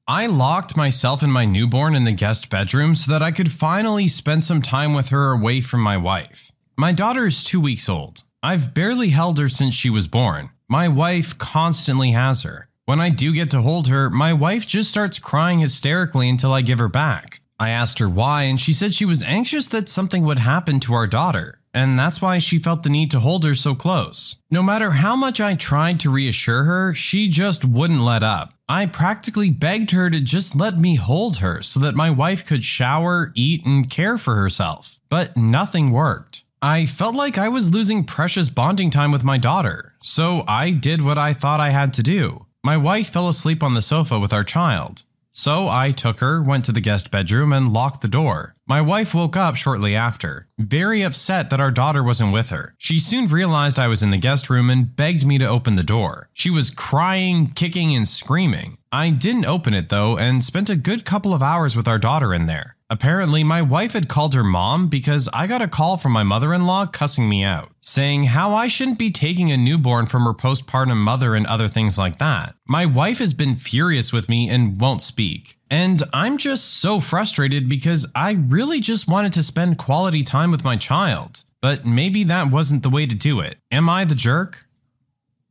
I 0.09 0.27
locked 0.27 0.75
myself 0.75 1.23
and 1.23 1.31
my 1.31 1.45
newborn 1.45 1.95
in 1.95 2.05
the 2.05 2.13
guest 2.13 2.49
bedroom 2.49 2.95
so 2.95 3.13
that 3.13 3.23
I 3.23 3.31
could 3.31 3.53
finally 3.53 4.09
spend 4.09 4.43
some 4.43 4.63
time 4.63 4.95
with 4.95 5.11
her 5.11 5.33
away 5.33 5.61
from 5.61 5.81
my 5.81 5.99
wife. 5.99 6.51
My 6.79 6.93
daughter 6.93 7.27
is 7.27 7.45
two 7.45 7.61
weeks 7.61 7.91
old. 7.91 8.24
I've 8.45 8.75
barely 8.75 9.09
held 9.09 9.39
her 9.39 9.49
since 9.49 9.75
she 9.75 9.89
was 9.89 10.07
born. 10.07 10.51
My 10.69 10.87
wife 10.87 11.39
constantly 11.39 12.11
has 12.11 12.43
her. 12.43 12.69
When 12.85 13.01
I 13.01 13.09
do 13.09 13.33
get 13.33 13.51
to 13.53 13.63
hold 13.63 13.89
her, 13.89 14.11
my 14.11 14.35
wife 14.35 14.67
just 14.67 14.91
starts 14.91 15.19
crying 15.19 15.61
hysterically 15.61 16.29
until 16.29 16.53
I 16.53 16.61
give 16.61 16.79
her 16.79 16.91
back. 16.91 17.41
I 17.59 17.71
asked 17.71 18.01
her 18.01 18.09
why, 18.09 18.43
and 18.43 18.61
she 18.61 18.75
said 18.75 18.93
she 18.93 19.07
was 19.07 19.23
anxious 19.23 19.67
that 19.69 19.89
something 19.89 20.25
would 20.25 20.41
happen 20.41 20.79
to 20.81 20.93
our 20.93 21.07
daughter, 21.07 21.59
and 21.73 21.99
that's 21.99 22.21
why 22.21 22.39
she 22.39 22.59
felt 22.59 22.83
the 22.83 22.91
need 22.91 23.11
to 23.13 23.21
hold 23.21 23.45
her 23.45 23.55
so 23.55 23.75
close. 23.75 24.37
No 24.51 24.63
matter 24.63 24.91
how 24.91 25.17
much 25.17 25.41
I 25.41 25.55
tried 25.55 25.99
to 26.01 26.11
reassure 26.11 26.65
her, 26.65 26.93
she 26.93 27.29
just 27.31 27.65
wouldn't 27.65 28.03
let 28.03 28.23
up. 28.23 28.53
I 28.69 28.85
practically 28.85 29.49
begged 29.49 29.93
her 29.93 30.11
to 30.11 30.21
just 30.21 30.55
let 30.55 30.79
me 30.79 30.97
hold 30.97 31.39
her 31.39 31.63
so 31.63 31.81
that 31.81 31.95
my 31.95 32.11
wife 32.11 32.45
could 32.45 32.63
shower, 32.63 33.33
eat, 33.35 33.65
and 33.65 33.89
care 33.89 34.19
for 34.19 34.35
herself. 34.35 35.01
But 35.09 35.35
nothing 35.35 35.93
worked. 35.93 36.34
I 36.65 36.87
felt 36.87 37.15
like 37.15 37.37
I 37.37 37.51
was 37.51 37.75
losing 37.75 38.05
precious 38.05 38.49
bonding 38.49 38.89
time 38.89 39.13
with 39.13 39.23
my 39.23 39.37
daughter, 39.37 39.93
so 40.03 40.45
I 40.49 40.71
did 40.71 41.03
what 41.03 41.19
I 41.19 41.35
thought 41.35 41.61
I 41.61 41.69
had 41.69 41.93
to 41.93 42.03
do. 42.03 42.47
My 42.65 42.79
wife 42.79 43.11
fell 43.11 43.29
asleep 43.29 43.63
on 43.63 43.75
the 43.75 43.83
sofa 43.83 44.19
with 44.19 44.33
our 44.33 44.45
child. 44.45 45.03
So 45.31 45.69
I 45.69 45.91
took 45.91 46.21
her, 46.21 46.41
went 46.41 46.65
to 46.65 46.73
the 46.73 46.81
guest 46.81 47.11
bedroom, 47.11 47.53
and 47.53 47.71
locked 47.71 48.01
the 48.01 48.09
door. 48.09 48.55
My 48.67 48.81
wife 48.81 49.13
woke 49.13 49.37
up 49.37 49.57
shortly 49.57 49.95
after, 49.95 50.47
very 50.57 51.03
upset 51.03 51.51
that 51.51 51.61
our 51.61 51.71
daughter 51.71 52.03
wasn't 52.03 52.33
with 52.33 52.49
her. 52.49 52.75
She 52.79 52.99
soon 52.99 53.27
realized 53.27 53.79
I 53.79 53.89
was 53.89 54.03
in 54.03 54.09
the 54.09 54.17
guest 54.17 54.49
room 54.49 54.71
and 54.71 54.97
begged 54.97 55.27
me 55.27 55.37
to 55.37 55.47
open 55.47 55.75
the 55.75 55.83
door. 55.83 56.31
She 56.33 56.49
was 56.49 56.71
crying, 56.71 57.49
kicking, 57.49 57.95
and 57.95 58.09
screaming. 58.09 58.79
I 58.95 59.11
didn't 59.11 59.47
open 59.47 59.75
it 59.75 59.89
though 59.89 60.17
and 60.17 60.45
spent 60.45 60.71
a 60.71 60.77
good 60.77 61.05
couple 61.05 61.35
of 61.35 61.43
hours 61.43 61.75
with 61.75 61.89
our 61.89 61.99
daughter 61.99 62.33
in 62.33 62.47
there. 62.47 62.77
Apparently, 62.89 63.43
my 63.43 63.61
wife 63.61 63.95
had 63.95 64.09
called 64.09 64.35
her 64.35 64.45
mom 64.45 64.87
because 64.87 65.29
I 65.35 65.49
got 65.49 65.61
a 65.61 65.67
call 65.67 65.97
from 65.97 66.13
my 66.13 66.23
mother 66.23 66.55
in 66.55 66.65
law 66.65 66.87
cussing 66.87 67.29
me 67.29 67.43
out, 67.43 67.73
saying 67.81 68.23
how 68.23 68.55
I 68.55 68.69
shouldn't 68.69 69.01
be 69.01 69.11
taking 69.11 69.51
a 69.51 69.57
newborn 69.57 70.07
from 70.07 70.23
her 70.23 70.33
postpartum 70.33 70.99
mother 70.99 71.35
and 71.35 71.45
other 71.47 71.67
things 71.67 71.99
like 71.99 72.19
that. 72.19 72.55
My 72.69 72.87
wife 72.87 73.19
has 73.19 73.33
been 73.33 73.57
furious 73.57 74.13
with 74.13 74.29
me 74.29 74.49
and 74.49 74.81
won't 74.81 75.03
speak. 75.03 75.59
And 75.69 76.01
I'm 76.13 76.39
just 76.39 76.81
so 76.81 77.01
frustrated 77.01 77.69
because 77.69 78.07
I 78.15 78.35
really 78.47 78.79
just 78.79 79.09
wanted 79.09 79.33
to 79.33 79.43
spend 79.43 79.77
quality 79.77 80.23
time 80.23 80.53
with 80.53 80.63
my 80.63 80.77
child. 80.77 81.43
But 81.61 81.85
maybe 81.85 82.23
that 82.25 82.53
wasn't 82.53 82.85
the 82.85 82.91
way 82.91 83.07
to 83.07 83.15
do 83.17 83.41
it. 83.41 83.57
Am 83.73 83.89
I 83.89 84.05
the 84.05 84.15
jerk? 84.15 84.67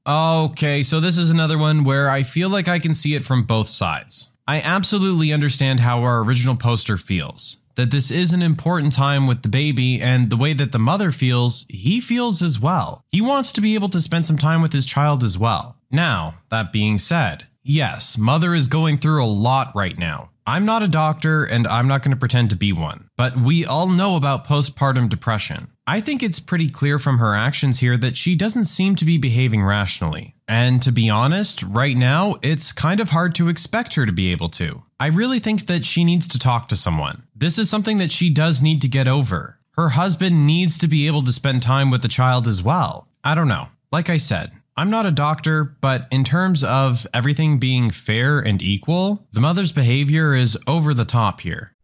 Okay, 0.06 0.84
so 0.84 1.00
this 1.00 1.18
is 1.18 1.30
another 1.30 1.58
one 1.58 1.86
where 1.86 2.10
I 2.10 2.24
feel 2.24 2.50
like 2.50 2.68
I 2.68 2.80
can 2.80 2.94
see 2.94 3.16
it 3.16 3.24
from 3.24 3.44
both 3.44 3.70
sides. 3.70 4.32
I 4.46 4.60
absolutely 4.60 5.32
understand 5.32 5.80
how 5.80 6.02
our 6.02 6.22
original 6.22 6.58
poster 6.58 6.98
feels. 6.98 7.62
That 7.76 7.90
this 7.90 8.12
is 8.12 8.34
an 8.34 8.42
important 8.42 8.92
time 8.92 9.28
with 9.28 9.44
the 9.44 9.50
baby, 9.50 10.02
and 10.02 10.30
the 10.30 10.36
way 10.36 10.54
that 10.54 10.74
the 10.74 10.80
mother 10.80 11.14
feels, 11.14 11.66
he 11.70 12.02
feels 12.02 12.42
as 12.42 12.60
well. 12.60 13.06
He 13.12 13.22
wants 13.22 13.54
to 13.54 13.62
be 13.62 13.76
able 13.76 13.88
to 13.90 14.02
spend 14.02 14.26
some 14.26 14.38
time 14.38 14.62
with 14.62 14.74
his 14.74 14.86
child 14.86 15.24
as 15.24 15.40
well. 15.40 15.78
Now, 15.90 16.40
that 16.50 16.74
being 16.74 16.98
said, 16.98 17.48
yes, 17.64 18.18
mother 18.18 18.54
is 18.54 18.68
going 18.68 18.98
through 18.98 19.24
a 19.24 19.26
lot 19.26 19.74
right 19.74 19.98
now. 19.98 20.32
I'm 20.46 20.66
not 20.66 20.84
a 20.84 20.90
doctor 20.90 21.46
and 21.46 21.66
I'm 21.66 21.88
not 21.88 22.04
going 22.04 22.12
to 22.12 22.20
pretend 22.20 22.50
to 22.50 22.58
be 22.58 22.74
one, 22.74 23.10
but 23.16 23.38
we 23.38 23.66
all 23.66 23.88
know 23.88 24.18
about 24.18 24.46
postpartum 24.46 25.08
depression. 25.08 25.70
I 25.86 26.00
think 26.00 26.24
it's 26.24 26.40
pretty 26.40 26.70
clear 26.70 26.98
from 26.98 27.18
her 27.18 27.36
actions 27.36 27.80
here 27.80 27.98
that 27.98 28.16
she 28.16 28.36
doesn't 28.36 28.66
seem 28.66 28.96
to 28.96 29.06
be 29.06 29.18
behaving 29.18 29.64
rationally. 29.64 30.34
And 30.48 30.82
to 30.82 30.94
be 30.94 31.10
honest, 31.10 31.62
right 31.62 31.98
now, 31.98 32.36
it's 32.42 32.72
kind 32.72 33.02
of 33.02 33.10
hard 33.10 33.36
to 33.36 33.50
expect 33.50 33.96
her 33.96 34.06
to 34.06 34.14
be 34.14 34.32
able 34.32 34.48
to. 34.50 34.84
I 34.98 35.08
really 35.08 35.40
think 35.40 35.66
that 35.66 35.86
she 35.86 36.06
needs 36.06 36.30
to 36.30 36.40
talk 36.40 36.70
to 36.70 36.78
someone. 36.78 37.24
This 37.36 37.60
is 37.60 37.70
something 37.70 37.98
that 37.98 38.14
she 38.14 38.30
does 38.30 38.62
need 38.62 38.82
to 38.84 38.88
get 38.88 39.10
over. 39.10 39.60
Her 39.72 39.90
husband 39.90 40.48
needs 40.48 40.78
to 40.78 40.88
be 40.88 41.06
able 41.08 41.24
to 41.24 41.34
spend 41.34 41.62
time 41.62 41.92
with 41.92 42.02
the 42.02 42.08
child 42.08 42.48
as 42.48 42.64
well. 42.64 43.10
I 43.22 43.36
don't 43.36 43.50
know. 43.50 43.68
Like 43.92 44.10
I 44.10 44.18
said, 44.18 44.54
I'm 44.78 44.90
not 44.90 45.06
a 45.06 45.12
doctor, 45.12 45.76
but 45.82 46.08
in 46.12 46.24
terms 46.24 46.64
of 46.64 47.06
everything 47.14 47.60
being 47.60 47.90
fair 47.90 48.40
and 48.40 48.62
equal, 48.62 49.28
the 49.34 49.42
mother's 49.42 49.74
behavior 49.74 50.34
is 50.34 50.58
over 50.66 50.94
the 50.94 51.06
top 51.06 51.42
here. 51.42 51.73